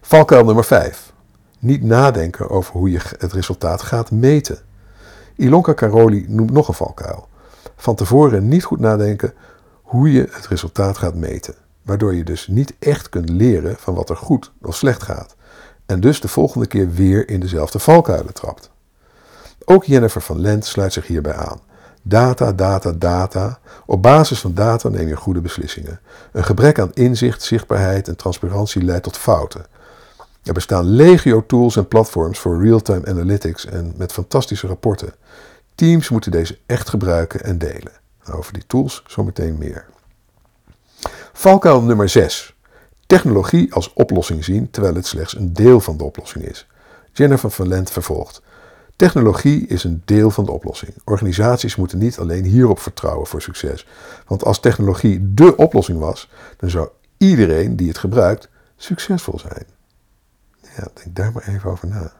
Valkuil 0.00 0.44
nummer 0.44 0.64
5. 0.64 1.12
Niet 1.58 1.82
nadenken 1.82 2.50
over 2.50 2.72
hoe 2.72 2.90
je 2.90 3.00
het 3.18 3.32
resultaat 3.32 3.82
gaat 3.82 4.10
meten. 4.10 4.58
Ilonka 5.36 5.74
Caroli 5.74 6.24
noemt 6.28 6.52
nog 6.52 6.68
een 6.68 6.74
valkuil. 6.74 7.28
Van 7.76 7.94
tevoren 7.94 8.48
niet 8.48 8.64
goed 8.64 8.80
nadenken 8.80 9.32
hoe 9.88 10.12
je 10.12 10.28
het 10.30 10.46
resultaat 10.46 10.98
gaat 10.98 11.14
meten. 11.14 11.54
Waardoor 11.82 12.14
je 12.14 12.24
dus 12.24 12.46
niet 12.46 12.74
echt 12.78 13.08
kunt 13.08 13.28
leren 13.28 13.76
van 13.78 13.94
wat 13.94 14.10
er 14.10 14.16
goed 14.16 14.52
of 14.62 14.76
slecht 14.76 15.02
gaat. 15.02 15.36
En 15.86 16.00
dus 16.00 16.20
de 16.20 16.28
volgende 16.28 16.66
keer 16.66 16.92
weer 16.92 17.28
in 17.28 17.40
dezelfde 17.40 17.78
valkuilen 17.78 18.34
trapt. 18.34 18.70
Ook 19.64 19.84
Jennifer 19.84 20.20
van 20.20 20.40
Lent 20.40 20.64
sluit 20.64 20.92
zich 20.92 21.06
hierbij 21.06 21.34
aan. 21.34 21.60
Data, 22.02 22.52
data, 22.52 22.92
data. 22.92 23.58
Op 23.86 24.02
basis 24.02 24.40
van 24.40 24.54
data 24.54 24.88
neem 24.88 25.08
je 25.08 25.16
goede 25.16 25.40
beslissingen. 25.40 26.00
Een 26.32 26.44
gebrek 26.44 26.78
aan 26.78 26.92
inzicht, 26.92 27.42
zichtbaarheid 27.42 28.08
en 28.08 28.16
transparantie 28.16 28.82
leidt 28.82 29.02
tot 29.02 29.16
fouten. 29.16 29.66
Er 30.42 30.52
bestaan 30.52 30.84
legio 30.84 31.46
tools 31.46 31.76
en 31.76 31.88
platforms 31.88 32.38
voor 32.38 32.62
real-time 32.62 33.06
analytics 33.06 33.66
en 33.66 33.94
met 33.96 34.12
fantastische 34.12 34.66
rapporten. 34.66 35.14
Teams 35.74 36.08
moeten 36.08 36.30
deze 36.30 36.58
echt 36.66 36.88
gebruiken 36.88 37.44
en 37.44 37.58
delen. 37.58 37.97
Over 38.30 38.52
die 38.52 38.66
tools 38.66 39.02
zometeen 39.06 39.58
meer. 39.58 39.86
Valkuil 41.32 41.82
nummer 41.82 42.08
6. 42.08 42.56
Technologie 43.06 43.74
als 43.74 43.92
oplossing 43.92 44.44
zien 44.44 44.70
terwijl 44.70 44.94
het 44.94 45.06
slechts 45.06 45.36
een 45.36 45.52
deel 45.52 45.80
van 45.80 45.96
de 45.96 46.04
oplossing 46.04 46.44
is. 46.44 46.66
Jennifer 47.12 47.50
van 47.50 47.68
Lent 47.68 47.90
vervolgt. 47.90 48.42
Technologie 48.96 49.66
is 49.66 49.84
een 49.84 50.02
deel 50.04 50.30
van 50.30 50.44
de 50.44 50.52
oplossing. 50.52 50.94
Organisaties 51.04 51.76
moeten 51.76 51.98
niet 51.98 52.18
alleen 52.18 52.44
hierop 52.44 52.80
vertrouwen 52.80 53.26
voor 53.26 53.42
succes. 53.42 53.86
Want 54.26 54.44
als 54.44 54.60
technologie 54.60 55.34
dé 55.34 55.52
oplossing 55.56 55.98
was, 55.98 56.30
dan 56.56 56.70
zou 56.70 56.88
iedereen 57.16 57.76
die 57.76 57.88
het 57.88 57.98
gebruikt 57.98 58.48
succesvol 58.76 59.38
zijn. 59.38 59.66
Ja, 60.76 60.88
denk 60.94 61.16
daar 61.16 61.32
maar 61.32 61.48
even 61.48 61.70
over 61.70 61.88
na. 61.88 62.12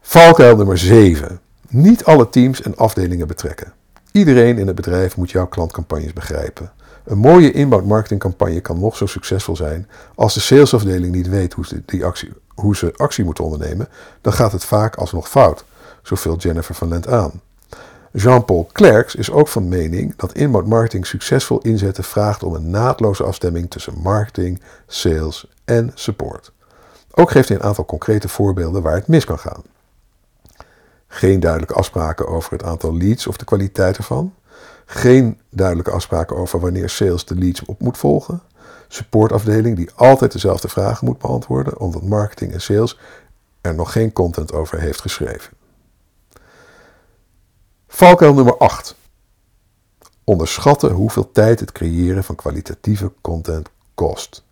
Valkuil 0.00 0.56
nummer 0.56 0.78
7. 0.78 1.40
Niet 1.70 2.04
alle 2.04 2.28
teams 2.28 2.62
en 2.62 2.76
afdelingen 2.76 3.26
betrekken. 3.26 3.72
Iedereen 4.12 4.58
in 4.58 4.66
het 4.66 4.76
bedrijf 4.76 5.16
moet 5.16 5.30
jouw 5.30 5.46
klantcampagnes 5.46 6.12
begrijpen. 6.12 6.72
Een 7.04 7.18
mooie 7.18 7.52
inbound 7.52 7.86
marketingcampagne 7.86 8.60
kan 8.60 8.80
nog 8.80 8.96
zo 8.96 9.06
succesvol 9.06 9.56
zijn. 9.56 9.88
Als 10.14 10.34
de 10.34 10.40
salesafdeling 10.40 11.14
niet 11.14 11.28
weet 11.28 11.52
hoe 11.52 11.66
ze, 11.66 11.82
die 11.86 12.04
actie, 12.04 12.32
hoe 12.54 12.76
ze 12.76 12.94
actie 12.96 13.24
moeten 13.24 13.44
ondernemen, 13.44 13.88
dan 14.20 14.32
gaat 14.32 14.52
het 14.52 14.64
vaak 14.64 14.96
alsnog 14.96 15.28
fout. 15.28 15.64
Zo 16.02 16.14
vult 16.14 16.42
Jennifer 16.42 16.74
van 16.74 16.88
Lent 16.88 17.08
aan. 17.08 17.40
Jean-Paul 18.12 18.68
Clerks 18.72 19.14
is 19.14 19.30
ook 19.30 19.48
van 19.48 19.68
mening 19.68 20.16
dat 20.16 20.32
inbound 20.34 20.66
marketing 20.66 21.06
succesvol 21.06 21.58
inzetten 21.58 22.04
vraagt 22.04 22.42
om 22.42 22.54
een 22.54 22.70
naadloze 22.70 23.24
afstemming 23.24 23.70
tussen 23.70 23.94
marketing, 24.02 24.60
sales 24.86 25.46
en 25.64 25.90
support. 25.94 26.52
Ook 27.10 27.30
geeft 27.30 27.48
hij 27.48 27.56
een 27.56 27.64
aantal 27.64 27.84
concrete 27.84 28.28
voorbeelden 28.28 28.82
waar 28.82 28.94
het 28.94 29.08
mis 29.08 29.24
kan 29.24 29.38
gaan. 29.38 29.62
Geen 31.18 31.40
duidelijke 31.40 31.74
afspraken 31.74 32.28
over 32.28 32.52
het 32.52 32.62
aantal 32.62 32.96
leads 32.96 33.26
of 33.26 33.36
de 33.36 33.44
kwaliteit 33.44 33.96
ervan. 33.96 34.34
Geen 34.86 35.40
duidelijke 35.50 35.90
afspraken 35.90 36.36
over 36.36 36.60
wanneer 36.60 36.88
sales 36.88 37.24
de 37.24 37.34
leads 37.34 37.64
op 37.64 37.80
moet 37.80 37.98
volgen. 37.98 38.42
Supportafdeling 38.88 39.76
die 39.76 39.90
altijd 39.94 40.32
dezelfde 40.32 40.68
vragen 40.68 41.06
moet 41.06 41.18
beantwoorden, 41.18 41.78
omdat 41.78 42.02
marketing 42.02 42.52
en 42.52 42.60
sales 42.60 42.98
er 43.60 43.74
nog 43.74 43.92
geen 43.92 44.12
content 44.12 44.52
over 44.52 44.80
heeft 44.80 45.00
geschreven. 45.00 45.52
Valkuil 47.88 48.34
nummer 48.34 48.56
8. 48.56 48.94
Onderschatten 50.24 50.90
hoeveel 50.90 51.32
tijd 51.32 51.60
het 51.60 51.72
creëren 51.72 52.24
van 52.24 52.34
kwalitatieve 52.34 53.12
content 53.20 53.68
kost. 53.94 54.44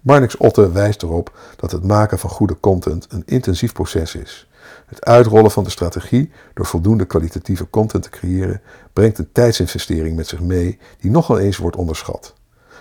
Marnix 0.00 0.36
Otte 0.36 0.72
wijst 0.72 1.02
erop 1.02 1.38
dat 1.56 1.70
het 1.70 1.84
maken 1.84 2.18
van 2.18 2.30
goede 2.30 2.60
content 2.60 3.06
een 3.08 3.22
intensief 3.26 3.72
proces 3.72 4.14
is. 4.14 4.48
Het 4.86 5.04
uitrollen 5.04 5.50
van 5.50 5.64
de 5.64 5.70
strategie 5.70 6.30
door 6.54 6.66
voldoende 6.66 7.04
kwalitatieve 7.04 7.70
content 7.70 8.02
te 8.02 8.10
creëren 8.10 8.60
brengt 8.92 9.18
een 9.18 9.32
tijdsinvestering 9.32 10.16
met 10.16 10.26
zich 10.26 10.40
mee 10.40 10.78
die 11.00 11.10
nogal 11.10 11.38
eens 11.38 11.56
wordt 11.56 11.76
onderschat. 11.76 12.34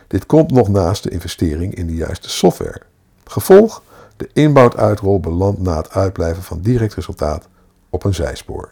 Dit 0.07 0.25
komt 0.25 0.51
nog 0.51 0.67
naast 0.67 1.03
de 1.03 1.09
investering 1.09 1.75
in 1.75 1.87
de 1.87 1.95
juiste 1.95 2.29
software. 2.29 2.81
Gevolg: 3.23 3.83
de 4.17 4.29
inbound-uitrol 4.33 5.19
belandt 5.19 5.61
na 5.61 5.77
het 5.77 5.89
uitblijven 5.89 6.43
van 6.43 6.61
direct 6.61 6.93
resultaat 6.93 7.47
op 7.89 8.03
een 8.03 8.13
zijspoor. 8.13 8.69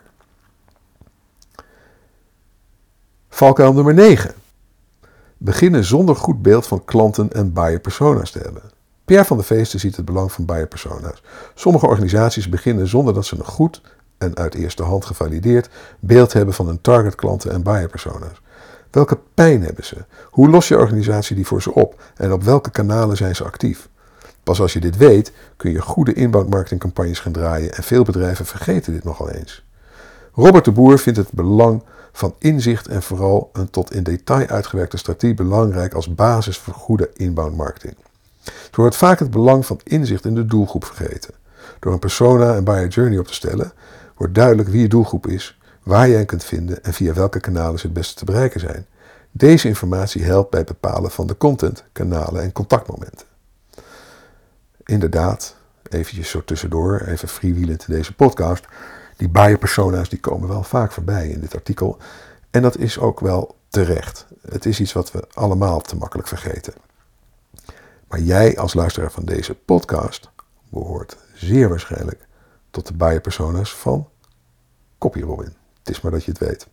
Valkuil 3.30 3.74
nummer 3.74 3.94
9. 3.94 4.34
Beginnen 5.38 5.84
zonder 5.84 6.16
goed 6.16 6.42
beeld 6.42 6.68
van 6.68 6.86
klanten 6.86 7.32
en 7.32 7.54
buyer 7.54 7.80
persona's 7.80 8.32
te 8.32 8.40
hebben. 8.40 8.73
Van 9.22 9.38
de 9.38 9.44
Veesten 9.44 9.80
ziet 9.80 9.96
het 9.96 10.06
belang 10.06 10.32
van 10.32 10.46
buyer 10.46 10.68
persona's. 10.68 11.24
Sommige 11.54 11.88
organisaties 11.88 12.50
beginnen 12.50 12.88
zonder 12.88 13.14
dat 13.14 13.26
ze 13.26 13.36
een 13.38 13.46
goed 13.46 13.82
en 14.18 14.36
uit 14.36 14.54
eerste 14.54 14.84
hand 14.84 15.06
gevalideerd 15.06 15.70
beeld 16.00 16.34
hebben 16.34 16.54
van 16.54 16.68
hun 16.68 16.82
target 16.82 17.16
klanten 17.16 17.52
en 17.52 17.64
buyer 17.64 17.90
persona's. 17.90 18.42
Welke 18.92 19.20
pijn 19.34 19.64
hebben 19.64 19.86
ze? 19.86 19.96
Hoe 20.30 20.50
lost 20.50 20.68
je 20.68 20.78
organisatie 20.78 21.36
die 21.36 21.48
voor 21.48 21.62
ze 21.62 21.74
op? 21.74 22.02
En 22.16 22.32
op 22.34 22.44
welke 22.44 22.72
kanalen 22.72 23.18
zijn 23.18 23.36
ze 23.36 23.44
actief? 23.44 23.90
Pas 24.44 24.62
als 24.62 24.74
je 24.74 24.80
dit 24.80 24.98
weet, 24.98 25.32
kun 25.58 25.72
je 25.72 25.82
goede 25.82 26.14
inbound 26.14 26.70
gaan 26.96 27.32
draaien 27.32 27.74
en 27.74 27.84
veel 27.84 28.04
bedrijven 28.04 28.46
vergeten 28.46 28.94
dit 28.94 29.04
nogal 29.04 29.30
eens. 29.30 29.66
Robert 30.34 30.66
de 30.66 30.72
Boer 30.72 31.00
vindt 31.00 31.20
het 31.20 31.32
belang 31.32 31.84
van 32.12 32.36
inzicht 32.40 32.88
en 32.88 33.04
vooral 33.04 33.50
een 33.54 33.70
tot 33.70 33.94
in 33.94 34.04
detail 34.04 34.48
uitgewerkte 34.48 34.98
strategie 34.98 35.36
belangrijk 35.36 35.94
als 35.94 36.16
basis 36.16 36.58
voor 36.58 36.74
goede 36.74 37.10
inbound 37.14 37.58
marketing. 37.58 37.96
Er 38.46 38.82
wordt 38.82 38.96
vaak 38.96 39.20
het 39.20 39.32
belang 39.32 39.66
van 39.66 39.80
inzicht 39.84 40.26
in 40.26 40.36
de 40.36 40.46
doelgroep 40.46 40.86
vergeten. 40.86 41.34
Door 41.80 41.94
een 41.94 42.00
persona 42.00 42.56
en 42.56 42.64
buyer 42.64 42.88
journey 42.88 43.20
op 43.20 43.28
te 43.28 43.34
stellen, 43.34 43.72
wordt 44.16 44.36
duidelijk 44.36 44.70
wie 44.70 44.82
je 44.82 44.88
doelgroep 44.88 45.28
is, 45.28 45.60
waar 45.84 46.08
je 46.08 46.16
hen 46.16 46.26
kunt 46.26 46.44
vinden 46.44 46.84
en 46.84 46.94
via 46.94 47.14
welke 47.14 47.40
kanalen 47.40 47.80
ze 47.80 47.86
het 47.86 47.96
beste 47.96 48.16
te 48.16 48.26
bereiken 48.26 48.60
zijn. 48.60 48.86
Deze 49.32 49.68
informatie 49.68 50.24
helpt 50.24 50.50
bij 50.50 50.60
het 50.60 50.70
bepalen 50.70 51.12
van 51.12 51.28
de 51.28 51.38
content, 51.38 51.84
kanalen 51.92 52.42
en 52.42 52.52
contactmomenten. 52.52 53.28
Inderdaad, 54.84 55.56
eventjes 55.90 56.30
zo 56.30 56.44
tussendoor, 56.44 57.02
even 57.02 57.28
freewheelend 57.28 57.86
in 57.88 57.94
deze 57.94 58.16
podcast. 58.16 58.66
Die 59.18 59.30
buyer 59.30 59.58
persona's 59.58 60.10
die 60.10 60.20
komen 60.20 60.48
wel 60.48 60.64
vaak 60.64 60.92
voorbij 60.92 61.28
in 61.28 61.40
dit 61.40 61.56
artikel. 61.56 61.98
En 62.52 62.62
dat 62.62 62.78
is 62.78 63.00
ook 63.00 63.20
wel 63.20 63.56
terecht. 63.70 64.26
Het 64.48 64.66
is 64.66 64.80
iets 64.80 64.94
wat 64.94 65.12
we 65.12 65.28
allemaal 65.34 65.82
te 65.82 65.96
makkelijk 65.96 66.28
vergeten. 66.28 66.74
Maar 68.14 68.22
jij 68.22 68.58
als 68.58 68.74
luisteraar 68.74 69.12
van 69.12 69.26
deze 69.26 69.56
podcast 69.56 70.30
behoort 70.70 71.18
zeer 71.34 71.70
waarschijnlijk 71.70 72.28
tot 72.70 72.88
de 72.88 72.94
buyer 72.94 73.22
persona's 73.22 73.76
van 73.76 74.10
CopyRobin. 74.98 75.56
Het 75.80 75.90
is 75.90 76.02
maar 76.02 76.12
dat 76.12 76.24
je 76.24 76.32
het 76.32 76.40
weet. 76.40 76.68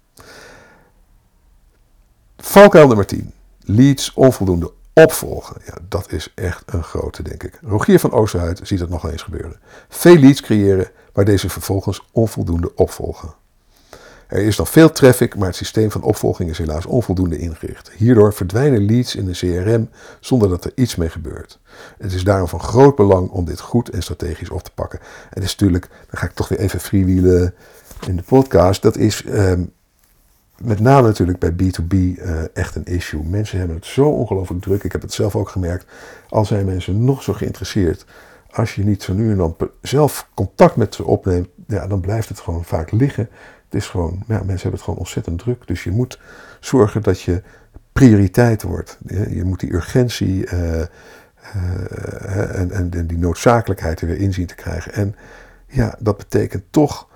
Valkuil 2.36 2.86
nummer 2.86 3.06
10. 3.06 3.32
Leads 3.60 4.12
onvoldoende 4.14 4.72
opvolgen. 4.92 5.56
Ja, 5.64 5.74
dat 5.88 6.12
is 6.12 6.32
echt 6.34 6.72
een 6.72 6.84
grote, 6.84 7.22
denk 7.22 7.42
ik. 7.42 7.58
Rogier 7.62 8.00
van 8.00 8.12
Oosterhuid 8.12 8.60
ziet 8.62 8.80
het 8.80 8.90
nog 8.90 9.10
eens 9.10 9.22
gebeuren. 9.22 9.60
Veel 9.88 10.16
leads 10.16 10.40
creëren, 10.40 10.90
maar 11.12 11.24
deze 11.24 11.48
vervolgens 11.48 12.08
onvoldoende 12.12 12.74
opvolgen. 12.74 13.34
Er 14.30 14.42
is 14.42 14.56
nog 14.56 14.70
veel 14.70 14.90
traffic, 14.90 15.36
maar 15.36 15.46
het 15.46 15.56
systeem 15.56 15.90
van 15.90 16.02
opvolging 16.02 16.50
is 16.50 16.58
helaas 16.58 16.86
onvoldoende 16.86 17.38
ingericht. 17.38 17.90
Hierdoor 17.90 18.32
verdwijnen 18.32 18.84
leads 18.84 19.16
in 19.16 19.24
de 19.24 19.32
CRM 19.32 19.88
zonder 20.20 20.48
dat 20.48 20.64
er 20.64 20.72
iets 20.74 20.96
mee 20.96 21.08
gebeurt. 21.08 21.58
Het 21.98 22.12
is 22.12 22.24
daarom 22.24 22.48
van 22.48 22.60
groot 22.60 22.96
belang 22.96 23.30
om 23.30 23.44
dit 23.44 23.60
goed 23.60 23.88
en 23.88 24.02
strategisch 24.02 24.50
op 24.50 24.62
te 24.62 24.70
pakken. 24.74 24.98
En 25.00 25.28
het 25.30 25.42
is 25.42 25.50
natuurlijk, 25.50 25.88
dan 25.88 26.20
ga 26.20 26.26
ik 26.26 26.32
toch 26.32 26.48
weer 26.48 26.58
even 26.58 26.80
freewheelen 26.80 27.54
in 28.06 28.16
de 28.16 28.22
podcast. 28.22 28.82
Dat 28.82 28.96
is 28.96 29.24
ehm, 29.24 29.64
met 30.62 30.80
name 30.80 31.06
natuurlijk 31.06 31.38
bij 31.38 31.52
B2B 31.52 31.94
uh, 31.94 32.30
eh, 32.30 32.44
echt 32.52 32.74
een 32.74 32.84
issue. 32.84 33.22
Mensen 33.22 33.58
hebben 33.58 33.76
het 33.76 33.86
zo 33.86 34.08
ongelooflijk 34.08 34.62
druk. 34.62 34.84
Ik 34.84 34.92
heb 34.92 35.02
het 35.02 35.12
zelf 35.12 35.36
ook 35.36 35.48
gemerkt. 35.48 35.86
Al 36.28 36.44
zijn 36.44 36.66
mensen 36.66 37.04
nog 37.04 37.22
zo 37.22 37.32
geïnteresseerd. 37.32 38.04
Als 38.50 38.74
je 38.74 38.84
niet 38.84 39.02
zo 39.02 39.12
nu 39.12 39.30
en 39.30 39.36
dan 39.36 39.56
zelf 39.82 40.28
contact 40.34 40.76
met 40.76 40.94
ze 40.94 41.04
opneemt, 41.04 41.48
ja, 41.66 41.86
dan 41.86 42.00
blijft 42.00 42.28
het 42.28 42.40
gewoon 42.40 42.64
vaak 42.64 42.90
liggen. 42.90 43.28
Het 43.70 43.80
is 43.80 43.88
gewoon, 43.88 44.22
ja, 44.26 44.36
mensen 44.36 44.48
hebben 44.48 44.72
het 44.72 44.82
gewoon 44.82 44.98
ontzettend 44.98 45.38
druk. 45.38 45.66
Dus 45.66 45.84
je 45.84 45.90
moet 45.90 46.20
zorgen 46.60 47.02
dat 47.02 47.20
je 47.20 47.42
prioriteit 47.92 48.62
wordt. 48.62 48.98
Je 49.08 49.44
moet 49.44 49.60
die 49.60 49.74
urgentie 49.74 50.52
uh, 50.52 50.78
uh, 50.80 50.86
en, 52.58 52.70
en, 52.70 52.90
en, 52.90 53.06
die 53.06 53.18
noodzakelijkheid 53.18 54.00
er 54.00 54.06
weer 54.06 54.18
in 54.18 54.32
zien 54.32 54.46
te 54.46 54.54
krijgen. 54.54 54.92
En 54.92 55.14
ja, 55.66 55.96
dat 55.98 56.16
betekent 56.16 56.64
toch 56.70 57.08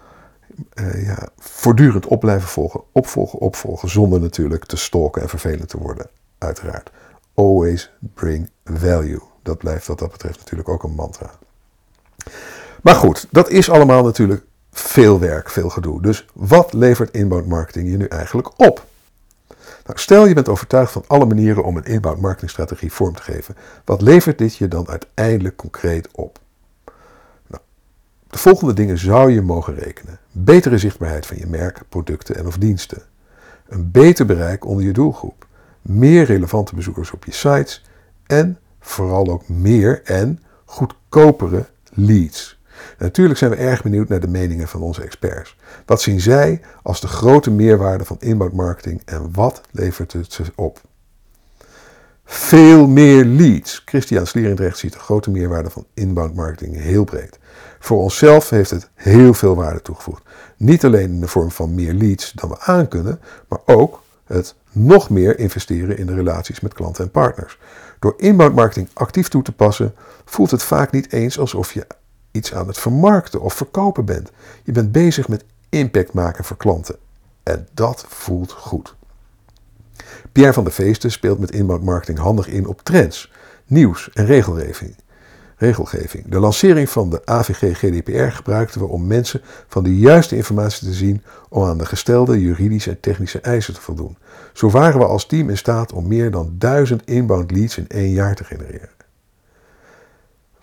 uh, 0.74 1.06
ja, 1.06 1.28
voortdurend 1.38 2.06
op 2.06 2.20
blijven 2.20 2.48
volgen, 2.48 2.82
opvolgen, 2.92 3.38
opvolgen, 3.38 3.90
zonder 3.90 4.20
natuurlijk 4.20 4.64
te 4.64 4.76
stalken 4.76 5.22
en 5.22 5.28
vervelend 5.28 5.68
te 5.68 5.78
worden, 5.78 6.06
uiteraard. 6.38 6.90
Always 7.34 7.92
bring 8.14 8.50
value. 8.64 9.20
Dat 9.42 9.58
blijft 9.58 9.86
wat 9.86 9.98
dat 9.98 10.10
betreft 10.10 10.38
natuurlijk 10.38 10.68
ook 10.68 10.82
een 10.82 10.94
mantra. 10.94 11.30
Maar 12.82 12.94
goed, 12.94 13.26
dat 13.30 13.48
is 13.48 13.70
allemaal 13.70 14.04
natuurlijk 14.04 14.44
veel 14.74 15.18
werk, 15.18 15.50
veel 15.50 15.68
gedoe. 15.68 16.02
Dus 16.02 16.26
wat 16.32 16.72
levert 16.72 17.10
inbound 17.10 17.46
marketing 17.46 17.90
je 17.90 17.96
nu 17.96 18.06
eigenlijk 18.06 18.48
op? 18.60 18.84
Nou, 19.86 19.98
stel 19.98 20.26
je 20.26 20.34
bent 20.34 20.48
overtuigd 20.48 20.92
van 20.92 21.04
alle 21.06 21.26
manieren 21.26 21.64
om 21.64 21.76
een 21.76 21.84
inbound 21.84 22.20
marketingstrategie 22.20 22.92
vorm 22.92 23.14
te 23.14 23.22
geven. 23.22 23.56
Wat 23.84 24.02
levert 24.02 24.38
dit 24.38 24.56
je 24.56 24.68
dan 24.68 24.88
uiteindelijk 24.88 25.56
concreet 25.56 26.08
op? 26.12 26.42
De 28.34 28.40
volgende 28.40 28.72
dingen 28.72 28.98
zou 28.98 29.30
je 29.30 29.42
mogen 29.42 29.74
rekenen. 29.74 30.18
Betere 30.32 30.78
zichtbaarheid 30.78 31.26
van 31.26 31.36
je 31.36 31.46
merk, 31.46 31.82
producten 31.88 32.36
en 32.36 32.46
of 32.46 32.58
diensten. 32.58 33.02
Een 33.68 33.90
beter 33.90 34.26
bereik 34.26 34.64
onder 34.64 34.84
je 34.84 34.92
doelgroep. 34.92 35.46
Meer 35.82 36.24
relevante 36.24 36.74
bezoekers 36.74 37.10
op 37.10 37.24
je 37.24 37.32
sites. 37.32 37.84
En 38.26 38.58
vooral 38.80 39.28
ook 39.28 39.48
meer 39.48 40.02
en 40.04 40.42
goedkopere 40.64 41.66
leads. 41.92 42.53
Natuurlijk 42.98 43.38
zijn 43.38 43.50
we 43.50 43.56
erg 43.56 43.82
benieuwd 43.82 44.08
naar 44.08 44.20
de 44.20 44.28
meningen 44.28 44.68
van 44.68 44.82
onze 44.82 45.02
experts. 45.02 45.56
Wat 45.86 46.00
zien 46.00 46.20
zij 46.20 46.60
als 46.82 47.00
de 47.00 47.06
grote 47.06 47.50
meerwaarde 47.50 48.04
van 48.04 48.16
inbound 48.20 48.52
marketing 48.52 49.02
en 49.04 49.28
wat 49.32 49.60
levert 49.70 50.12
het 50.12 50.32
ze 50.32 50.42
op? 50.54 50.80
Veel 52.24 52.86
meer 52.86 53.24
leads. 53.24 53.82
Christian 53.84 54.26
Slierendrecht 54.26 54.78
ziet 54.78 54.92
de 54.92 54.98
grote 54.98 55.30
meerwaarde 55.30 55.70
van 55.70 55.86
inbound 55.94 56.34
marketing 56.34 56.76
heel 56.76 57.04
breed. 57.04 57.38
Voor 57.78 57.98
onszelf 57.98 58.50
heeft 58.50 58.70
het 58.70 58.88
heel 58.94 59.34
veel 59.34 59.54
waarde 59.54 59.82
toegevoegd. 59.82 60.22
Niet 60.56 60.84
alleen 60.84 61.10
in 61.10 61.20
de 61.20 61.28
vorm 61.28 61.50
van 61.50 61.74
meer 61.74 61.92
leads 61.92 62.32
dan 62.32 62.48
we 62.48 62.60
aankunnen, 62.60 63.20
maar 63.48 63.60
ook 63.64 64.02
het 64.24 64.54
nog 64.72 65.10
meer 65.10 65.38
investeren 65.38 65.98
in 65.98 66.06
de 66.06 66.14
relaties 66.14 66.60
met 66.60 66.74
klanten 66.74 67.04
en 67.04 67.10
partners. 67.10 67.58
Door 67.98 68.14
inbound 68.16 68.54
marketing 68.54 68.88
actief 68.92 69.28
toe 69.28 69.42
te 69.42 69.52
passen, 69.52 69.94
voelt 70.24 70.50
het 70.50 70.62
vaak 70.62 70.90
niet 70.90 71.12
eens 71.12 71.38
alsof 71.38 71.72
je 71.72 71.86
iets 72.34 72.54
aan 72.54 72.66
het 72.66 72.78
vermarkten 72.78 73.40
of 73.40 73.54
verkopen 73.54 74.04
bent. 74.04 74.30
Je 74.64 74.72
bent 74.72 74.92
bezig 74.92 75.28
met 75.28 75.44
impact 75.68 76.12
maken 76.12 76.44
voor 76.44 76.56
klanten. 76.56 76.96
En 77.42 77.68
dat 77.74 78.04
voelt 78.08 78.52
goed. 78.52 78.94
Pierre 80.32 80.52
van 80.52 80.64
der 80.64 80.72
Veesten 80.72 81.10
speelt 81.10 81.38
met 81.38 81.50
inbound 81.50 81.82
marketing 81.82 82.18
handig 82.18 82.48
in 82.48 82.66
op 82.66 82.82
trends, 82.82 83.32
nieuws 83.66 84.10
en 84.12 84.26
regelgeving 84.26 84.94
regelgeving. 85.56 86.24
De 86.28 86.38
lancering 86.38 86.90
van 86.90 87.10
de 87.10 87.20
AVG 87.24 87.78
GDPR 87.78 88.36
gebruikten 88.36 88.80
we 88.80 88.86
om 88.86 89.06
mensen 89.06 89.40
van 89.68 89.82
de 89.82 89.98
juiste 89.98 90.36
informatie 90.36 90.88
te 90.88 90.94
zien 90.94 91.22
om 91.48 91.64
aan 91.64 91.78
de 91.78 91.86
gestelde 91.86 92.40
juridische 92.40 92.90
en 92.90 93.00
technische 93.00 93.40
eisen 93.40 93.74
te 93.74 93.80
voldoen. 93.80 94.16
Zo 94.52 94.70
waren 94.70 95.00
we 95.00 95.06
als 95.06 95.26
team 95.26 95.50
in 95.50 95.58
staat 95.58 95.92
om 95.92 96.08
meer 96.08 96.30
dan 96.30 96.54
duizend 96.58 97.06
inbound 97.06 97.50
leads 97.50 97.78
in 97.78 97.88
één 97.88 98.10
jaar 98.10 98.34
te 98.34 98.44
genereren. 98.44 98.88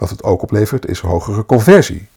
Wat 0.01 0.09
het 0.09 0.23
ook 0.23 0.41
oplevert 0.41 0.87
is 0.87 0.99
hogere 0.99 1.45
conversie. 1.45 2.07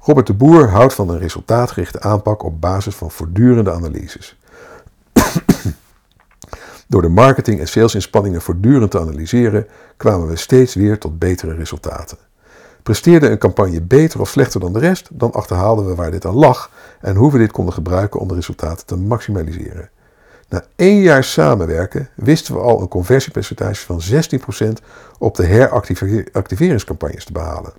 Robert 0.00 0.26
de 0.26 0.34
Boer 0.34 0.68
houdt 0.68 0.94
van 0.94 1.08
een 1.08 1.18
resultaatgerichte 1.18 2.00
aanpak 2.00 2.42
op 2.42 2.60
basis 2.60 2.94
van 2.94 3.10
voortdurende 3.10 3.72
analyses. 3.72 4.36
Door 6.88 7.02
de 7.02 7.08
marketing- 7.08 7.60
en 7.60 7.68
salesinspanningen 7.68 8.40
voortdurend 8.40 8.90
te 8.90 9.00
analyseren, 9.00 9.66
kwamen 9.96 10.28
we 10.28 10.36
steeds 10.36 10.74
weer 10.74 10.98
tot 10.98 11.18
betere 11.18 11.54
resultaten. 11.54 12.18
Presteerde 12.82 13.30
een 13.30 13.38
campagne 13.38 13.82
beter 13.82 14.20
of 14.20 14.28
slechter 14.28 14.60
dan 14.60 14.72
de 14.72 14.78
rest, 14.78 15.08
dan 15.12 15.32
achterhaalden 15.32 15.86
we 15.86 15.94
waar 15.94 16.10
dit 16.10 16.24
aan 16.24 16.34
lag 16.34 16.70
en 17.00 17.16
hoe 17.16 17.32
we 17.32 17.38
dit 17.38 17.52
konden 17.52 17.74
gebruiken 17.74 18.20
om 18.20 18.28
de 18.28 18.34
resultaten 18.34 18.86
te 18.86 18.96
maximaliseren. 18.96 19.90
Na 20.50 20.64
één 20.76 21.00
jaar 21.00 21.24
samenwerken 21.24 22.08
wisten 22.14 22.54
we 22.54 22.60
al 22.60 22.80
een 22.80 22.88
conversiepercentage 22.88 23.84
van 23.84 24.00
16% 24.80 24.84
op 25.18 25.36
de 25.36 25.44
heractiveringscampagnes 25.44 27.24
te 27.24 27.32
behalen. 27.32 27.72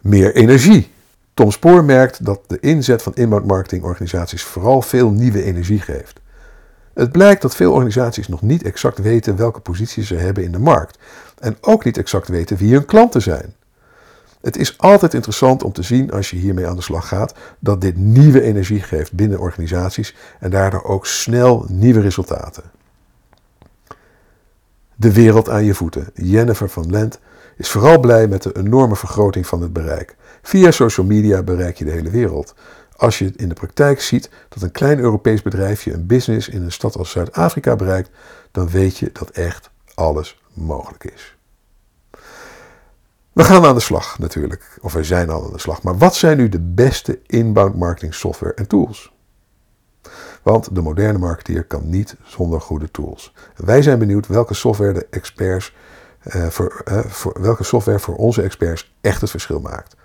Meer 0.00 0.34
energie. 0.34 0.92
Tom 1.34 1.50
Spoor 1.50 1.84
merkt 1.84 2.24
dat 2.24 2.40
de 2.46 2.60
inzet 2.60 3.02
van 3.02 3.14
inbound 3.14 3.46
marketingorganisaties 3.46 4.42
vooral 4.42 4.82
veel 4.82 5.10
nieuwe 5.10 5.42
energie 5.42 5.80
geeft. 5.80 6.20
Het 6.94 7.12
blijkt 7.12 7.42
dat 7.42 7.56
veel 7.56 7.72
organisaties 7.72 8.28
nog 8.28 8.42
niet 8.42 8.62
exact 8.62 8.98
weten 8.98 9.36
welke 9.36 9.60
positie 9.60 10.04
ze 10.04 10.14
hebben 10.14 10.44
in 10.44 10.52
de 10.52 10.58
markt 10.58 10.98
en 11.38 11.56
ook 11.60 11.84
niet 11.84 11.98
exact 11.98 12.28
weten 12.28 12.56
wie 12.56 12.72
hun 12.72 12.84
klanten 12.84 13.22
zijn. 13.22 13.54
Het 14.44 14.56
is 14.56 14.78
altijd 14.78 15.14
interessant 15.14 15.62
om 15.62 15.72
te 15.72 15.82
zien 15.82 16.10
als 16.10 16.30
je 16.30 16.36
hiermee 16.36 16.66
aan 16.66 16.76
de 16.76 16.82
slag 16.82 17.08
gaat 17.08 17.34
dat 17.58 17.80
dit 17.80 17.96
nieuwe 17.96 18.42
energie 18.42 18.80
geeft 18.80 19.12
binnen 19.12 19.38
organisaties 19.38 20.14
en 20.40 20.50
daardoor 20.50 20.84
ook 20.84 21.06
snel 21.06 21.66
nieuwe 21.68 22.00
resultaten. 22.00 22.62
De 24.94 25.12
wereld 25.12 25.48
aan 25.48 25.64
je 25.64 25.74
voeten. 25.74 26.10
Jennifer 26.14 26.68
van 26.68 26.90
Lent 26.90 27.20
is 27.56 27.70
vooral 27.70 28.00
blij 28.00 28.28
met 28.28 28.42
de 28.42 28.56
enorme 28.56 28.96
vergroting 28.96 29.46
van 29.46 29.62
het 29.62 29.72
bereik. 29.72 30.16
Via 30.42 30.70
social 30.70 31.06
media 31.06 31.42
bereik 31.42 31.76
je 31.76 31.84
de 31.84 31.90
hele 31.90 32.10
wereld. 32.10 32.54
Als 32.96 33.18
je 33.18 33.32
in 33.36 33.48
de 33.48 33.54
praktijk 33.54 34.00
ziet 34.00 34.30
dat 34.48 34.62
een 34.62 34.72
klein 34.72 34.98
Europees 34.98 35.42
bedrijfje 35.42 35.92
een 35.92 36.06
business 36.06 36.48
in 36.48 36.62
een 36.62 36.72
stad 36.72 36.96
als 36.96 37.10
Zuid-Afrika 37.10 37.76
bereikt, 37.76 38.10
dan 38.50 38.68
weet 38.68 38.98
je 38.98 39.10
dat 39.12 39.30
echt 39.30 39.70
alles 39.94 40.40
mogelijk 40.52 41.04
is. 41.04 41.33
We 43.34 43.44
gaan 43.44 43.64
aan 43.64 43.74
de 43.74 43.80
slag 43.80 44.18
natuurlijk, 44.18 44.78
of 44.80 44.92
we 44.92 45.04
zijn 45.04 45.30
al 45.30 45.44
aan 45.44 45.52
de 45.52 45.58
slag. 45.58 45.82
Maar 45.82 45.98
wat 45.98 46.14
zijn 46.14 46.36
nu 46.36 46.48
de 46.48 46.60
beste 46.60 47.20
inbound 47.26 47.76
marketing 47.76 48.14
software 48.14 48.54
en 48.54 48.66
tools? 48.66 49.12
Want 50.42 50.74
de 50.74 50.80
moderne 50.80 51.18
marketeer 51.18 51.64
kan 51.64 51.88
niet 51.88 52.16
zonder 52.24 52.60
goede 52.60 52.90
tools. 52.90 53.34
Wij 53.56 53.82
zijn 53.82 53.98
benieuwd 53.98 54.26
welke 54.26 54.54
software 54.54 54.92
de 54.92 55.06
experts 55.10 55.74
voor, 56.48 56.82
uh, 56.88 56.98
voor 56.98 57.36
welke 57.40 57.64
software 57.64 57.98
voor 57.98 58.14
onze 58.14 58.42
experts 58.42 58.94
echt 59.00 59.20
het 59.20 59.30
verschil 59.30 59.60
maakt. 59.60 59.96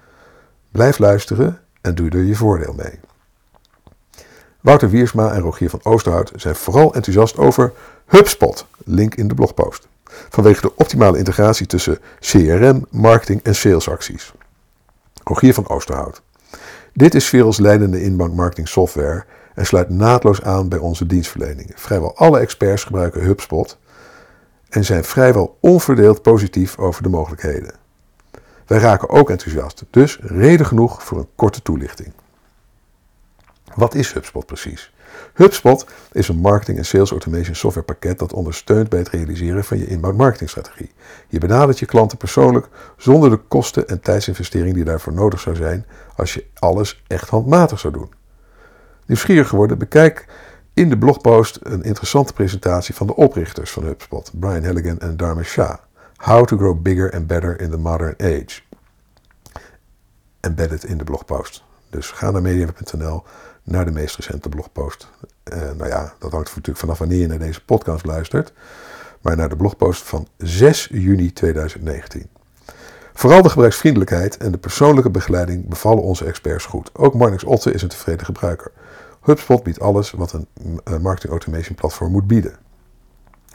Blijf 0.72 0.98
luisteren 0.98 1.60
en 1.82 1.96
doe 1.96 2.10
er 2.10 2.24
je 2.24 2.36
voordeel 2.36 2.74
mee. 2.74 3.00
Wouter 4.62 4.90
Wiersma 4.90 5.32
en 5.32 5.42
Rogier 5.42 5.70
van 5.70 5.80
Oosterhout 5.84 6.32
zijn 6.36 6.56
vooral 6.56 6.94
enthousiast 6.94 7.38
over 7.38 7.74
HubSpot, 8.06 8.66
link 8.86 9.16
in 9.16 9.28
de 9.28 9.34
blogpost. 9.34 9.88
Vanwege 10.30 10.62
de 10.62 10.76
optimale 10.76 11.18
integratie 11.18 11.66
tussen 11.66 12.00
CRM, 12.20 12.86
marketing 12.90 13.44
en 13.44 13.56
salesacties. 13.56 14.34
Rogier 15.24 15.54
van 15.54 15.70
Oosterhout. 15.70 16.22
Dit 16.94 17.16
is 17.16 17.26
Verels 17.26 17.58
leidende 17.58 18.02
inbound 18.02 18.36
marketing 18.36 18.68
software 18.68 19.26
en 19.56 19.66
sluit 19.66 19.90
naadloos 19.90 20.42
aan 20.42 20.70
bij 20.70 20.80
onze 20.80 21.06
dienstverlening. 21.06 21.72
Vrijwel 21.76 22.16
alle 22.16 22.40
experts 22.40 22.84
gebruiken 22.84 23.24
HubSpot 23.24 23.78
en 24.70 24.86
zijn 24.86 25.04
vrijwel 25.04 25.58
onverdeeld 25.62 26.22
positief 26.22 26.78
over 26.78 27.04
de 27.04 27.10
mogelijkheden. 27.10 27.76
Wij 28.66 28.80
raken 28.80 29.10
ook 29.10 29.30
enthousiast, 29.30 29.84
dus 29.90 30.20
reden 30.22 30.66
genoeg 30.66 31.04
voor 31.04 31.18
een 31.18 31.30
korte 31.36 31.62
toelichting. 31.62 32.14
Wat 33.76 33.96
is 33.96 34.14
HubSpot 34.14 34.46
precies? 34.46 34.94
HubSpot 35.34 35.86
is 36.12 36.28
een 36.28 36.38
marketing 36.38 36.78
en 36.78 36.86
sales 36.86 37.12
automation 37.12 37.56
software 37.56 37.86
pakket 37.86 38.20
dat 38.20 38.34
ondersteunt 38.34 38.90
bij 38.90 39.00
het 39.00 39.10
realiseren 39.10 39.64
van 39.64 39.78
je 39.78 39.88
inbound 39.88 40.18
marketingstrategie. 40.18 40.92
Je 41.28 41.40
benadert 41.40 41.80
je 41.80 41.86
klanten 41.86 42.18
persoonlijk 42.18 42.68
zonder 42.98 43.30
de 43.30 43.38
kosten 43.38 43.88
en 43.88 44.00
tijdsinvestering 44.02 44.74
die 44.74 44.84
daarvoor 44.84 45.14
nodig 45.14 45.40
zou 45.40 45.56
zijn 45.56 45.86
als 46.16 46.34
je 46.34 46.46
alles 46.54 47.04
echt 47.08 47.30
handmatig 47.30 47.80
zou 47.80 47.94
doen. 47.94 48.14
Nieuwsgierig 49.06 49.48
geworden, 49.48 49.78
bekijk 49.78 50.26
in 50.74 50.90
de 50.90 50.98
blogpost 50.98 51.60
een 51.62 51.84
interessante 51.84 52.34
presentatie 52.34 52.96
van 52.96 53.08
de 53.08 53.16
oprichters 53.16 53.72
van 53.72 53.84
HubSpot, 53.84 54.32
Brian 54.34 54.66
Halligan 54.66 55.00
en 55.00 55.18
Dharmesh 55.18 55.50
Shah. 55.50 55.78
How 56.16 56.46
to 56.46 56.58
grow 56.58 56.82
bigger 56.82 57.14
and 57.14 57.28
better 57.28 57.62
in 57.62 57.70
the 57.70 57.78
modern 57.78 58.16
age. 58.18 58.62
Embedded 60.40 60.84
in 60.84 60.98
de 60.98 61.04
blogpost. 61.04 61.64
Dus 61.90 62.12
ga 62.12 62.32
naar 62.32 62.42
mediaweb.nl 62.42 63.24
naar 63.64 63.86
de 63.86 63.92
meest 63.92 64.16
recente 64.16 64.50
blogpost. 64.50 65.08
Uh, 65.54 65.60
nou 65.60 65.88
ja, 65.88 66.14
dat 66.20 66.32
hangt 66.32 66.48
natuurlijk 66.48 66.78
vanaf 66.78 66.98
wanneer 66.98 67.20
je 67.20 67.28
naar 67.28 67.40
deze 67.40 67.66
podcast 67.66 68.06
luistert. 68.06 68.54
Maar 69.22 69.36
naar 69.36 69.50
de 69.50 69.56
blogpost 69.56 70.04
van 70.04 70.28
6 70.38 70.88
juni 70.92 71.34
2019. 71.34 72.28
Vooral 73.14 73.42
de 73.42 73.50
gebruiksvriendelijkheid 73.50 74.38
en 74.38 74.52
de 74.52 74.58
persoonlijke 74.58 75.10
begeleiding 75.10 75.68
bevallen 75.68 76.04
onze 76.04 76.26
experts 76.26 76.66
goed. 76.66 76.90
Ook 76.96 77.14
Marnix 77.14 77.44
Otte 77.44 77.72
is 77.72 77.82
een 77.82 77.90
tevreden 77.90 78.26
gebruiker. 78.26 78.72
HubSpot 79.22 79.64
biedt 79.64 79.80
alles 79.80 80.12
wat 80.12 80.34
een 80.34 81.02
marketing 81.02 81.32
automation 81.32 81.76
platform 81.76 82.12
moet 82.12 82.28
bieden. 82.28 82.56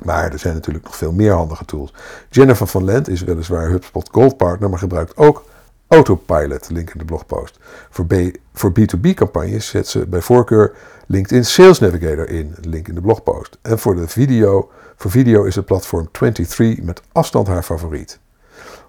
Maar 0.02 0.32
er 0.32 0.38
zijn 0.38 0.54
natuurlijk 0.54 0.84
nog 0.84 0.96
veel 0.96 1.12
meer 1.12 1.32
handige 1.32 1.64
tools. 1.64 1.94
Jennifer 2.30 2.66
van 2.66 2.84
Lent 2.84 3.08
is 3.08 3.22
weliswaar 3.22 3.68
HubSpot 3.68 4.08
Gold 4.12 4.36
Partner, 4.36 4.70
maar 4.70 4.78
gebruikt 4.78 5.16
ook 5.16 5.44
Autopilot, 5.94 6.70
link 6.70 6.90
in 6.90 6.98
de 6.98 7.04
blogpost. 7.04 7.58
Voor, 7.90 8.06
B, 8.06 8.14
voor 8.52 8.72
B2B-campagnes 8.72 9.66
zet 9.66 9.88
ze 9.88 10.06
bij 10.06 10.20
voorkeur 10.20 10.72
LinkedIn 11.06 11.44
Sales 11.44 11.78
Navigator 11.78 12.28
in, 12.28 12.54
link 12.60 12.88
in 12.88 12.94
de 12.94 13.00
blogpost. 13.00 13.58
En 13.62 13.78
voor, 13.78 13.94
de 13.94 14.08
video, 14.08 14.70
voor 14.96 15.10
video 15.10 15.44
is 15.44 15.54
het 15.54 15.64
platform 15.64 16.08
23 16.10 16.84
met 16.84 17.02
afstand 17.12 17.46
haar 17.46 17.62
favoriet. 17.62 18.18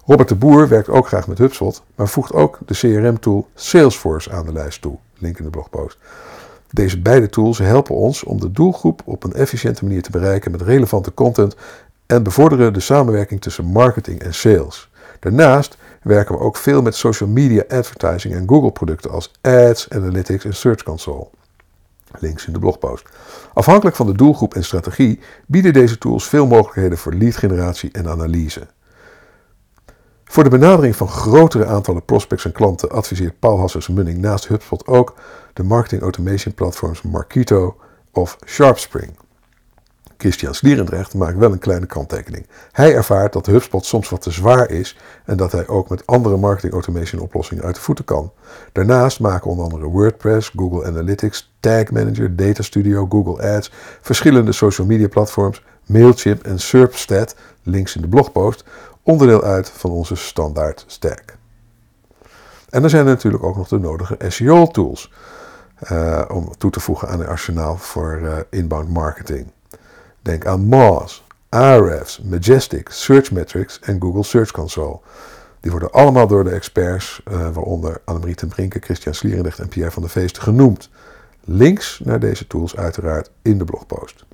Robert 0.06 0.28
de 0.28 0.34
Boer 0.34 0.68
werkt 0.68 0.88
ook 0.88 1.06
graag 1.06 1.26
met 1.26 1.38
HubSpot, 1.38 1.82
maar 1.94 2.08
voegt 2.08 2.32
ook 2.32 2.58
de 2.66 2.74
CRM-tool 2.74 3.48
Salesforce 3.54 4.32
aan 4.32 4.46
de 4.46 4.52
lijst 4.52 4.82
toe, 4.82 4.96
link 5.18 5.38
in 5.38 5.44
de 5.44 5.50
blogpost. 5.50 5.98
Deze 6.70 7.00
beide 7.00 7.28
tools 7.28 7.58
helpen 7.58 7.94
ons 7.94 8.24
om 8.24 8.40
de 8.40 8.50
doelgroep 8.50 9.02
op 9.04 9.24
een 9.24 9.32
efficiënte 9.32 9.84
manier 9.84 10.02
te 10.02 10.10
bereiken 10.10 10.50
met 10.50 10.62
relevante 10.62 11.14
content 11.14 11.56
en 12.06 12.22
bevorderen 12.22 12.72
de 12.72 12.80
samenwerking 12.80 13.40
tussen 13.40 13.64
marketing 13.64 14.20
en 14.20 14.34
sales. 14.34 14.90
Daarnaast 15.20 15.76
werken 16.06 16.34
we 16.34 16.40
ook 16.40 16.56
veel 16.56 16.82
met 16.82 16.94
social 16.94 17.28
media 17.28 17.64
advertising 17.68 18.34
en 18.34 18.48
Google 18.48 18.72
producten 18.72 19.10
als 19.10 19.32
Ads, 19.40 19.90
Analytics 19.90 20.44
en 20.44 20.54
Search 20.54 20.82
Console. 20.82 21.28
Links 22.18 22.46
in 22.46 22.52
de 22.52 22.58
blogpost. 22.58 23.08
Afhankelijk 23.54 23.96
van 23.96 24.06
de 24.06 24.14
doelgroep 24.14 24.54
en 24.54 24.64
strategie 24.64 25.20
bieden 25.46 25.72
deze 25.72 25.98
tools 25.98 26.28
veel 26.28 26.46
mogelijkheden 26.46 26.98
voor 26.98 27.14
leadgeneratie 27.14 27.90
en 27.92 28.08
analyse. 28.08 28.66
Voor 30.24 30.44
de 30.44 30.50
benadering 30.50 30.96
van 30.96 31.08
grotere 31.08 31.66
aantallen 31.66 32.04
prospects 32.04 32.44
en 32.44 32.52
klanten 32.52 32.90
adviseert 32.90 33.38
Paul 33.38 33.58
Hassers 33.58 33.88
Munning 33.88 34.18
naast 34.18 34.48
HubSpot 34.48 34.86
ook 34.86 35.14
de 35.52 35.62
marketing 35.62 36.02
automation 36.02 36.54
platforms 36.54 37.02
Marketo 37.02 37.76
of 38.12 38.36
SharpSpring. 38.44 39.16
Christian 40.16 40.54
Slierendrecht 40.54 41.14
maakt 41.14 41.38
wel 41.38 41.52
een 41.52 41.58
kleine 41.58 41.86
kanttekening. 41.86 42.46
Hij 42.72 42.94
ervaart 42.94 43.32
dat 43.32 43.46
HubSpot 43.46 43.84
soms 43.84 44.08
wat 44.08 44.22
te 44.22 44.30
zwaar 44.30 44.70
is 44.70 44.98
en 45.24 45.36
dat 45.36 45.52
hij 45.52 45.68
ook 45.68 45.88
met 45.88 46.06
andere 46.06 46.36
marketing 46.36 46.72
automation 46.72 47.22
oplossingen 47.22 47.64
uit 47.64 47.74
de 47.74 47.80
voeten 47.80 48.04
kan. 48.04 48.32
Daarnaast 48.72 49.20
maken 49.20 49.50
onder 49.50 49.64
andere 49.64 49.86
WordPress, 49.86 50.52
Google 50.56 50.86
Analytics, 50.86 51.54
Tag 51.60 51.90
Manager, 51.90 52.36
Data 52.36 52.62
Studio, 52.62 53.06
Google 53.08 53.54
Ads, 53.54 53.72
verschillende 54.00 54.52
social 54.52 54.86
media 54.86 55.08
platforms, 55.08 55.62
Mailchimp 55.86 56.44
en 56.44 56.58
Serpstat, 56.58 57.36
links 57.62 57.96
in 57.96 58.02
de 58.02 58.08
blogpost, 58.08 58.64
onderdeel 59.02 59.42
uit 59.42 59.70
van 59.70 59.90
onze 59.90 60.14
standaard 60.16 60.84
stack. 60.86 61.36
En 62.70 62.82
er 62.82 62.90
zijn 62.90 63.04
natuurlijk 63.04 63.44
ook 63.44 63.56
nog 63.56 63.68
de 63.68 63.78
nodige 63.78 64.16
SEO-tools 64.28 65.12
uh, 65.92 66.22
om 66.28 66.56
toe 66.58 66.70
te 66.70 66.80
voegen 66.80 67.08
aan 67.08 67.18
het 67.18 67.28
arsenaal 67.28 67.76
voor 67.76 68.20
uh, 68.22 68.36
inbound 68.50 68.88
marketing. 68.88 69.46
Denk 70.26 70.46
aan 70.46 70.64
Moz, 70.64 71.22
Ahrefs, 71.48 72.20
Majestic, 72.20 72.88
Searchmetrics 72.88 73.80
en 73.80 74.00
Google 74.00 74.22
Search 74.22 74.50
Console. 74.50 74.98
Die 75.60 75.70
worden 75.70 75.90
allemaal 75.90 76.26
door 76.26 76.44
de 76.44 76.50
experts, 76.50 77.20
uh, 77.28 77.34
waaronder 77.38 78.00
Annemarie 78.04 78.34
ten 78.34 78.48
Brinke, 78.48 78.78
Christian 78.80 79.14
Slierenrecht 79.14 79.58
en 79.58 79.68
Pierre 79.68 79.90
van 79.90 80.02
der 80.02 80.10
Feesten, 80.10 80.42
genoemd. 80.42 80.90
Links 81.44 82.00
naar 82.04 82.20
deze 82.20 82.46
tools 82.46 82.76
uiteraard 82.76 83.30
in 83.42 83.58
de 83.58 83.64
blogpost. 83.64 84.24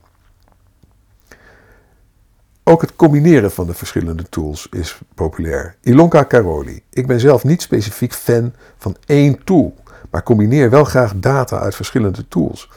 Ook 2.65 2.81
het 2.81 2.97
combineren 2.97 3.51
van 3.51 3.67
de 3.67 3.75
verschillende 3.75 4.29
tools 4.29 4.67
is 4.71 5.01
populair. 5.15 5.77
Ilonka 5.81 6.25
Caroli. 6.25 6.83
Ik 6.91 7.07
ben 7.07 7.21
zelf 7.21 7.45
niet 7.45 7.63
specifiek 7.63 8.13
fan 8.13 8.53
van 8.79 8.97
één 9.07 9.45
tool, 9.45 9.75
maar 10.11 10.23
combineer 10.23 10.71
wel 10.71 10.85
graag 10.85 11.13
data 11.17 11.59
uit 11.59 11.75
verschillende 11.75 12.29
tools. 12.29 12.69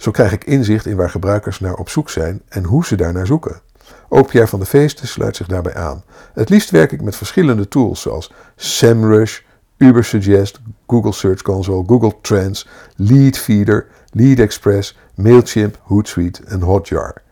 Zo 0.00 0.10
krijg 0.10 0.32
ik 0.32 0.44
inzicht 0.44 0.86
in 0.86 0.96
waar 0.96 1.10
gebruikers 1.10 1.60
naar 1.60 1.74
op 1.74 1.88
zoek 1.88 2.10
zijn 2.10 2.42
en 2.48 2.64
hoe 2.64 2.84
ze 2.84 2.96
daarnaar 2.96 3.26
zoeken. 3.26 3.60
Ook 4.08 4.30
van 4.32 4.58
de 4.58 4.66
Feesten 4.66 5.08
sluit 5.08 5.36
zich 5.36 5.46
daarbij 5.46 5.74
aan. 5.74 6.02
Het 6.34 6.48
liefst 6.48 6.70
werk 6.70 6.92
ik 6.92 7.02
met 7.02 7.16
verschillende 7.16 7.68
tools 7.68 8.00
zoals 8.00 8.32
SEMrush, 8.56 9.40
Ubersuggest, 9.76 10.60
Google 10.86 11.12
Search 11.12 11.42
Console, 11.42 11.84
Google 11.86 12.14
Trends, 12.20 12.68
Leadfeeder, 12.96 13.86
LeadExpress, 14.10 14.98
Mailchimp, 15.14 15.78
Hootsuite 15.82 16.42
en 16.44 16.60
Hotjar. 16.60 17.22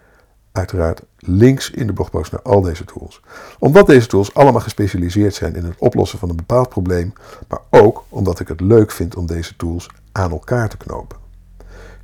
Uiteraard 0.53 1.03
links 1.19 1.71
in 1.71 1.87
de 1.87 1.93
blogpost 1.93 2.33
naar 2.33 2.43
al 2.43 2.61
deze 2.61 2.85
tools. 2.85 3.21
Omdat 3.59 3.87
deze 3.87 4.07
tools 4.07 4.35
allemaal 4.35 4.61
gespecialiseerd 4.61 5.35
zijn 5.35 5.55
in 5.55 5.65
het 5.65 5.79
oplossen 5.79 6.19
van 6.19 6.29
een 6.29 6.37
bepaald 6.37 6.69
probleem, 6.69 7.13
maar 7.49 7.61
ook 7.71 8.05
omdat 8.09 8.41
ik 8.41 8.49
het 8.49 8.61
leuk 8.61 8.91
vind 8.91 9.17
om 9.17 9.27
deze 9.27 9.57
tools 9.57 9.91
aan 10.13 10.31
elkaar 10.31 10.69
te 10.69 10.77
knopen. 10.77 11.28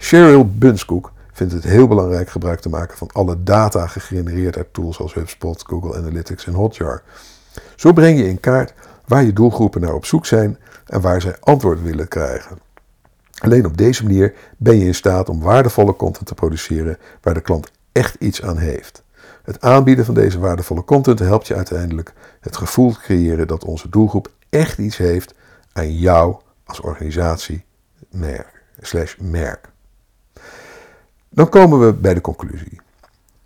Cheryl 0.04 0.48
Bunskoek 0.58 1.12
vindt 1.32 1.52
het 1.52 1.64
heel 1.64 1.88
belangrijk 1.88 2.28
gebruik 2.28 2.60
te 2.60 2.68
maken 2.68 2.96
van 2.96 3.10
alle 3.12 3.42
data 3.42 3.86
gegenereerd 3.86 4.56
uit 4.56 4.72
tools 4.72 4.98
als 4.98 5.14
HubSpot, 5.14 5.64
Google 5.66 5.96
Analytics 5.96 6.46
en 6.46 6.52
Hotjar. 6.52 7.02
Zo 7.76 7.92
breng 7.92 8.18
je 8.18 8.28
in 8.28 8.40
kaart 8.40 8.74
waar 9.06 9.24
je 9.24 9.32
doelgroepen 9.32 9.80
naar 9.80 9.94
op 9.94 10.04
zoek 10.04 10.26
zijn 10.26 10.58
en 10.86 11.00
waar 11.00 11.20
zij 11.20 11.36
antwoord 11.40 11.82
willen 11.82 12.08
krijgen. 12.08 12.58
Alleen 13.38 13.66
op 13.66 13.76
deze 13.76 14.02
manier 14.02 14.34
ben 14.56 14.78
je 14.78 14.84
in 14.84 14.94
staat 14.94 15.28
om 15.28 15.40
waardevolle 15.40 15.96
content 15.96 16.26
te 16.26 16.34
produceren 16.34 16.98
waar 17.20 17.34
de 17.34 17.40
klant 17.40 17.70
echt 17.92 18.14
iets 18.14 18.42
aan 18.42 18.58
heeft. 18.58 19.02
Het 19.42 19.60
aanbieden 19.60 20.05
van 20.05 20.14
deze 20.14 20.38
waardevolle 20.38 20.84
content 20.84 21.18
helpt 21.18 21.46
je 21.46 21.55
uiteindelijk 21.55 22.12
het 22.40 22.57
gevoel 22.57 22.92
te 22.92 23.00
creëren 23.00 23.46
dat 23.46 23.64
onze 23.64 23.88
doelgroep 23.88 24.32
echt 24.50 24.78
iets 24.78 24.96
heeft 24.96 25.34
aan 25.72 25.96
jou 25.96 26.36
als 26.64 26.80
organisatie 26.80 27.64
merk. 29.18 29.72
Dan 31.35 31.49
komen 31.49 31.87
we 31.87 31.93
bij 31.93 32.14
de 32.14 32.20
conclusie. 32.20 32.80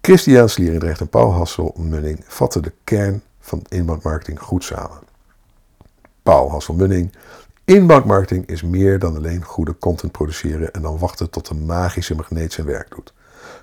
Christian 0.01 0.49
Slierendrecht 0.49 1.01
en 1.01 1.09
Paul 1.09 1.33
Hassel-Munning 1.33 2.25
vatten 2.27 2.63
de 2.63 2.73
kern 2.85 3.23
van 3.41 3.63
inbound 3.69 4.03
marketing 4.03 4.41
goed 4.41 4.65
samen. 4.65 4.99
Paul 6.23 6.51
Hassel-Munning, 6.51 7.13
inbound 7.65 8.05
marketing 8.05 8.47
is 8.47 8.63
meer 8.63 8.99
dan 8.99 9.17
alleen 9.17 9.45
goede 9.45 9.79
content 9.79 10.13
produceren 10.13 10.73
en 10.73 10.83
dan 10.83 10.99
wachten 10.99 11.31
tot 11.31 11.49
de 11.49 11.55
magische 11.55 12.15
magneet 12.15 12.53
zijn 12.53 12.67
werk 12.67 12.91
doet. 12.95 13.13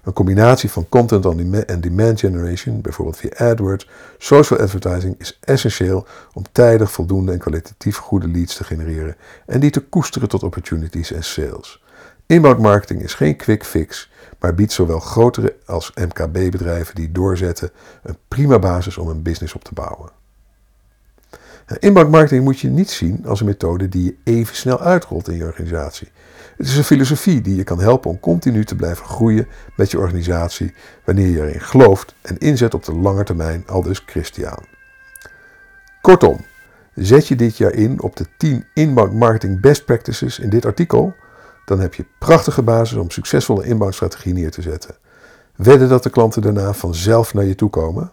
Een 0.03 0.13
combinatie 0.13 0.71
van 0.71 0.89
content 0.89 1.26
en 1.65 1.82
demand 1.82 2.19
generation, 2.19 2.82
bijvoorbeeld 2.82 3.17
via 3.17 3.49
AdWords, 3.51 3.89
social 4.17 4.59
advertising, 4.59 5.15
is 5.19 5.38
essentieel 5.39 6.07
om 6.34 6.43
tijdig 6.51 6.91
voldoende 6.91 7.32
en 7.32 7.39
kwalitatief 7.39 7.97
goede 7.97 8.28
leads 8.28 8.55
te 8.55 8.63
genereren 8.63 9.15
en 9.45 9.59
die 9.59 9.71
te 9.71 9.82
koesteren 9.82 10.30
tot 10.30 10.43
opportunities 10.43 11.11
en 11.11 11.23
sales. 11.23 11.84
Inbound 12.28 12.59
marketing 12.59 13.01
is 13.01 13.13
geen 13.13 13.36
quick 13.36 13.65
fix, 13.65 14.11
maar 14.39 14.55
biedt 14.55 14.71
zowel 14.71 14.99
grotere 14.99 15.55
als 15.65 15.91
MKB-bedrijven 15.95 16.95
die 16.95 17.11
doorzetten 17.11 17.71
een 18.03 18.17
prima 18.28 18.59
basis 18.59 18.97
om 18.97 19.07
een 19.07 19.21
business 19.21 19.53
op 19.53 19.63
te 19.63 19.73
bouwen. 19.73 20.09
Inbound 21.80 22.09
marketing 22.09 22.43
moet 22.43 22.59
je 22.59 22.69
niet 22.69 22.89
zien 22.89 23.26
als 23.26 23.39
een 23.39 23.45
methode 23.45 23.89
die 23.89 24.03
je 24.03 24.15
even 24.23 24.55
snel 24.55 24.82
uitrolt 24.82 25.28
in 25.28 25.36
je 25.36 25.43
organisatie. 25.43 26.11
Het 26.57 26.67
is 26.67 26.78
een 26.78 26.84
filosofie 26.84 27.41
die 27.41 27.55
je 27.55 27.63
kan 27.63 27.80
helpen 27.80 28.09
om 28.09 28.19
continu 28.19 28.65
te 28.65 28.76
blijven 28.76 29.05
groeien 29.05 29.47
met 29.76 29.91
je 29.91 29.99
organisatie 29.99 30.73
wanneer 31.03 31.28
je 31.28 31.41
erin 31.41 31.61
gelooft 31.61 32.15
en 32.21 32.38
inzet 32.38 32.73
op 32.73 32.84
de 32.84 32.93
lange 32.93 33.23
termijn, 33.23 33.63
al 33.67 33.82
dus 33.82 34.03
Christian. 34.05 34.65
Kortom, 36.01 36.45
zet 36.93 37.28
je 37.28 37.36
dit 37.36 37.57
jaar 37.57 37.73
in 37.73 38.01
op 38.01 38.15
de 38.15 38.26
10 38.38 38.65
inbound 38.73 39.13
marketing 39.13 39.61
best 39.61 39.86
practices 39.86 40.39
in 40.39 40.49
dit 40.49 40.65
artikel, 40.65 41.15
dan 41.66 41.80
heb 41.80 41.93
je 41.93 42.05
prachtige 42.20 42.61
basis 42.61 42.97
om 42.97 43.09
succesvolle 43.09 43.66
inbound 43.66 43.93
strategie 43.93 44.34
neer 44.34 44.51
te 44.51 44.61
zetten. 44.61 44.95
Wedden 45.55 45.89
dat 45.89 46.03
de 46.03 46.09
klanten 46.09 46.41
daarna 46.41 46.74
vanzelf 46.74 47.34
naar 47.34 47.45
je 47.45 47.55
toe 47.55 47.70
komen? 47.70 48.11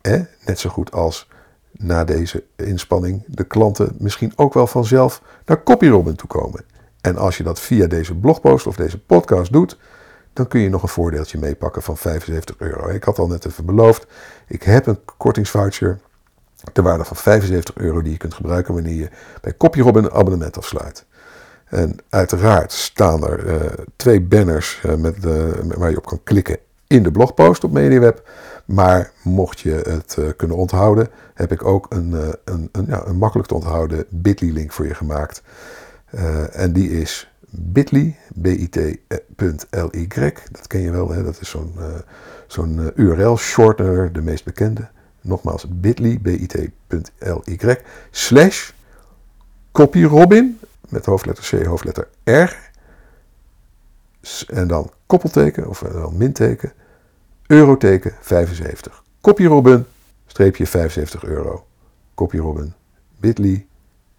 Eh, 0.00 0.20
net 0.44 0.58
zo 0.58 0.70
goed 0.70 0.92
als 0.92 1.28
na 1.72 2.04
deze 2.04 2.44
inspanning 2.56 3.24
de 3.26 3.44
klanten 3.44 3.94
misschien 3.98 4.32
ook 4.36 4.54
wel 4.54 4.66
vanzelf 4.66 5.22
naar 5.44 5.62
CopyRobin 5.62 6.16
toe 6.16 6.28
komen. 6.28 6.64
En 7.00 7.16
als 7.16 7.36
je 7.36 7.42
dat 7.42 7.60
via 7.60 7.86
deze 7.86 8.14
blogpost 8.14 8.66
of 8.66 8.76
deze 8.76 9.00
podcast 9.00 9.52
doet, 9.52 9.78
dan 10.32 10.48
kun 10.48 10.60
je 10.60 10.68
nog 10.68 10.82
een 10.82 10.88
voordeeltje 10.88 11.38
meepakken 11.38 11.82
van 11.82 11.96
75 11.96 12.56
euro. 12.58 12.88
Ik 12.88 13.04
had 13.04 13.18
al 13.18 13.26
net 13.26 13.44
even 13.44 13.64
beloofd, 13.64 14.06
ik 14.46 14.62
heb 14.62 14.86
een 14.86 14.98
kortingsvoucher 15.16 16.00
ter 16.72 16.82
waarde 16.82 17.04
van 17.04 17.16
75 17.16 17.76
euro 17.76 18.02
die 18.02 18.12
je 18.12 18.18
kunt 18.18 18.34
gebruiken 18.34 18.74
wanneer 18.74 18.94
je 18.94 19.10
bij 19.40 19.56
CopyRobin 19.56 20.04
een 20.04 20.12
abonnement 20.12 20.56
afsluit. 20.56 21.06
En 21.68 21.96
uiteraard 22.08 22.72
staan 22.72 23.26
er 23.26 23.46
uh, 23.46 23.70
twee 23.96 24.20
banners 24.20 24.82
uh, 24.86 24.94
met, 24.94 25.16
waar 25.76 25.90
je 25.90 25.96
op 25.96 26.06
kan 26.06 26.20
klikken 26.24 26.58
in 26.86 27.02
de 27.02 27.10
blogpost 27.10 27.64
op 27.64 27.72
MediaWeb. 27.72 28.28
Maar 28.64 29.10
mocht 29.22 29.60
je 29.60 29.70
het 29.70 30.16
uh, 30.18 30.28
kunnen 30.36 30.56
onthouden, 30.56 31.08
heb 31.34 31.52
ik 31.52 31.64
ook 31.64 31.86
een, 31.88 32.12
een, 32.44 32.68
een, 32.72 32.86
ja, 32.86 33.06
een, 33.06 33.16
makkelijk 33.16 33.48
te 33.48 33.54
onthouden 33.54 34.04
bit.ly 34.08 34.50
link 34.50 34.72
voor 34.72 34.86
je 34.86 34.94
gemaakt. 34.94 35.42
En 36.52 36.72
die 36.72 36.90
is 37.00 37.30
bit.ly, 37.50 38.16
bit.ly, 38.34 39.00
dat 40.52 40.66
ken 40.66 40.80
je 40.80 40.90
wel, 40.90 41.10
hè? 41.10 41.22
dat 41.22 41.40
is 41.40 41.50
zo'n 41.50 41.74
zo'n 42.46 42.90
URL-shortener, 42.94 44.12
de 44.12 44.22
meest 44.22 44.44
bekende. 44.44 44.88
Nogmaals, 45.20 45.66
bit.ly, 45.68 46.18
bit.ly, 46.20 47.78
slash 48.10 48.70
copyrobin, 49.72 50.58
met 50.90 51.06
hoofdletter 51.06 51.44
C, 51.44 51.66
hoofdletter 51.66 52.08
R. 52.24 52.70
En 54.46 54.68
dan 54.68 54.92
koppelteken, 55.06 55.68
of 55.68 55.78
dan 55.78 56.16
minteken, 56.16 56.72
euroteken 57.46 58.16
75. 58.20 59.04
Copyrobin, 59.20 59.86
streepje 60.26 60.66
75 60.66 61.24
euro. 61.24 61.66
Copyrobin, 62.14 62.74
bit.ly, 63.16 63.66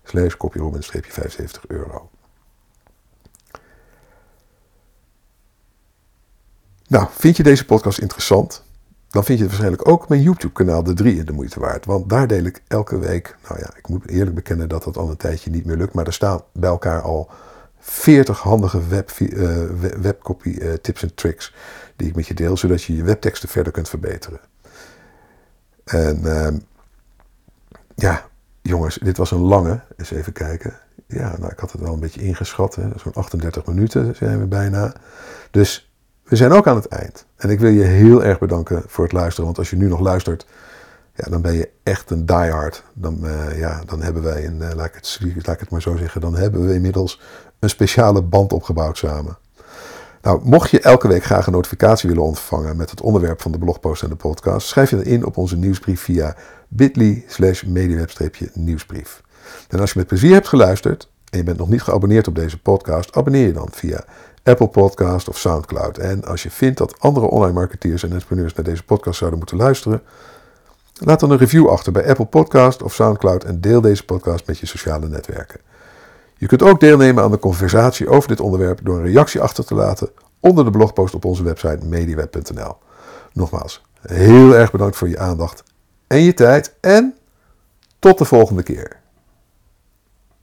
slash 0.03 0.35
copyrobin, 0.35 0.83
streepje 0.83 1.11
75 1.11 1.67
euro. 1.67 2.09
Nou, 6.87 7.07
vind 7.11 7.37
je 7.37 7.43
deze 7.43 7.65
podcast 7.65 7.99
interessant? 7.99 8.63
Dan 9.09 9.23
vind 9.23 9.37
je 9.39 9.45
het 9.45 9.53
waarschijnlijk 9.53 9.89
ook 9.89 10.09
mijn 10.09 10.21
YouTube-kanaal 10.21 10.83
De 10.83 10.93
3 10.93 11.17
in 11.17 11.25
de 11.25 11.31
moeite 11.31 11.59
waard. 11.59 11.85
Want 11.85 12.09
daar 12.09 12.27
deel 12.27 12.43
ik 12.43 12.61
elke 12.67 12.99
week, 12.99 13.35
nou 13.47 13.59
ja, 13.59 13.69
ik 13.77 13.87
moet 13.87 14.07
eerlijk 14.07 14.35
bekennen 14.35 14.69
dat 14.69 14.83
dat 14.83 14.97
al 14.97 15.09
een 15.09 15.17
tijdje 15.17 15.49
niet 15.49 15.65
meer 15.65 15.77
lukt. 15.77 15.93
Maar 15.93 16.05
er 16.05 16.13
staan 16.13 16.41
bij 16.53 16.69
elkaar 16.69 17.01
al 17.01 17.29
40 17.79 18.39
handige 18.39 18.87
web, 18.87 19.11
uh, 19.19 19.63
webcopy 20.01 20.49
uh, 20.49 20.73
tips 20.73 21.03
en 21.03 21.15
tricks 21.15 21.53
die 21.95 22.07
ik 22.07 22.15
met 22.15 22.27
je 22.27 22.33
deel, 22.33 22.57
zodat 22.57 22.83
je 22.83 22.95
je 22.95 23.03
webteksten 23.03 23.49
verder 23.49 23.71
kunt 23.71 23.89
verbeteren. 23.89 24.39
En 25.83 26.21
uh, 26.23 26.47
ja, 27.95 28.27
jongens, 28.61 28.95
dit 28.95 29.17
was 29.17 29.31
een 29.31 29.39
lange. 29.39 29.79
Eens 29.97 30.11
even 30.11 30.33
kijken. 30.33 30.79
Ja, 31.07 31.35
nou, 31.37 31.51
ik 31.51 31.59
had 31.59 31.71
het 31.71 31.81
wel 31.81 31.93
een 31.93 31.99
beetje 31.99 32.21
ingeschat. 32.21 32.77
Zo'n 32.95 33.13
38 33.13 33.65
minuten 33.65 34.15
zijn 34.15 34.39
we 34.39 34.45
bijna. 34.45 34.93
Dus 35.51 35.88
we 36.29 36.35
zijn 36.35 36.51
ook 36.51 36.67
aan 36.67 36.75
het 36.75 36.87
eind. 36.87 37.25
En 37.35 37.49
ik 37.49 37.59
wil 37.59 37.69
je 37.69 37.83
heel 37.83 38.23
erg 38.23 38.39
bedanken 38.39 38.83
voor 38.87 39.03
het 39.03 39.13
luisteren. 39.13 39.45
Want 39.45 39.57
als 39.57 39.69
je 39.69 39.75
nu 39.75 39.87
nog 39.87 39.99
luistert, 39.99 40.45
ja, 41.15 41.29
dan 41.29 41.41
ben 41.41 41.53
je 41.53 41.69
echt 41.83 42.09
een 42.09 42.25
diehard. 42.25 42.83
Dan, 42.93 43.19
uh, 43.23 43.59
ja, 43.59 43.81
dan 43.85 44.01
hebben 44.01 44.23
wij, 44.23 44.45
een, 44.45 44.57
uh, 44.61 44.69
laat, 44.75 44.85
ik 44.85 44.93
het, 44.93 45.19
laat 45.21 45.55
ik 45.55 45.59
het 45.59 45.69
maar 45.69 45.81
zo 45.81 45.95
zeggen, 45.95 46.21
dan 46.21 46.35
hebben 46.35 46.67
we 46.67 46.73
inmiddels 46.73 47.21
een 47.59 47.69
speciale 47.69 48.21
band 48.21 48.53
opgebouwd 48.53 48.97
samen. 48.97 49.37
Nou, 50.21 50.39
mocht 50.43 50.69
je 50.69 50.79
elke 50.79 51.07
week 51.07 51.23
graag 51.23 51.45
een 51.45 51.53
notificatie 51.53 52.09
willen 52.09 52.23
ontvangen 52.23 52.77
met 52.77 52.89
het 52.89 53.01
onderwerp 53.01 53.41
van 53.41 53.51
de 53.51 53.57
blogpost 53.57 54.03
en 54.03 54.09
de 54.09 54.15
podcast, 54.15 54.67
schrijf 54.67 54.89
je 54.89 54.95
dan 54.95 55.05
in 55.05 55.25
op 55.25 55.37
onze 55.37 55.57
nieuwsbrief 55.57 56.01
via 56.01 56.35
bit.ly 56.67 57.23
slash 57.27 57.63
nieuwsbrief. 58.53 59.21
En 59.67 59.79
als 59.79 59.91
je 59.91 59.99
met 59.99 60.07
plezier 60.07 60.33
hebt 60.33 60.47
geluisterd 60.47 61.09
en 61.29 61.37
je 61.37 61.43
bent 61.43 61.57
nog 61.57 61.69
niet 61.69 61.81
geabonneerd 61.81 62.27
op 62.27 62.35
deze 62.35 62.61
podcast, 62.61 63.15
abonneer 63.15 63.45
je 63.45 63.53
dan 63.53 63.67
via 63.71 64.03
Apple 64.43 64.67
Podcast 64.67 65.29
of 65.29 65.37
Soundcloud. 65.37 65.97
En 65.97 66.23
als 66.23 66.43
je 66.43 66.51
vindt 66.51 66.77
dat 66.77 66.99
andere 66.99 67.25
online 67.25 67.53
marketeers 67.53 68.03
en 68.03 68.11
entrepreneurs 68.11 68.53
naar 68.53 68.65
deze 68.65 68.83
podcast 68.83 69.17
zouden 69.17 69.39
moeten 69.39 69.57
luisteren, 69.57 70.01
laat 70.93 71.19
dan 71.19 71.31
een 71.31 71.37
review 71.37 71.67
achter 71.67 71.91
bij 71.91 72.07
Apple 72.07 72.25
Podcast 72.25 72.83
of 72.83 72.93
Soundcloud 72.93 73.43
en 73.43 73.61
deel 73.61 73.81
deze 73.81 74.05
podcast 74.05 74.47
met 74.47 74.57
je 74.57 74.65
sociale 74.65 75.07
netwerken. 75.07 75.59
Je 76.37 76.47
kunt 76.47 76.61
ook 76.61 76.79
deelnemen 76.79 77.23
aan 77.23 77.31
de 77.31 77.39
conversatie 77.39 78.09
over 78.09 78.29
dit 78.29 78.39
onderwerp 78.39 78.79
door 78.83 78.97
een 78.97 79.05
reactie 79.05 79.41
achter 79.41 79.65
te 79.65 79.75
laten 79.75 80.09
onder 80.39 80.65
de 80.65 80.71
blogpost 80.71 81.13
op 81.13 81.25
onze 81.25 81.43
website 81.43 81.85
mediaweb.nl. 81.85 82.77
Nogmaals, 83.33 83.81
heel 84.01 84.55
erg 84.55 84.71
bedankt 84.71 84.95
voor 84.95 85.09
je 85.09 85.19
aandacht 85.19 85.63
en 86.07 86.21
je 86.21 86.33
tijd 86.33 86.75
en 86.79 87.15
tot 87.99 88.17
de 88.17 88.25
volgende 88.25 88.63
keer. 88.63 88.98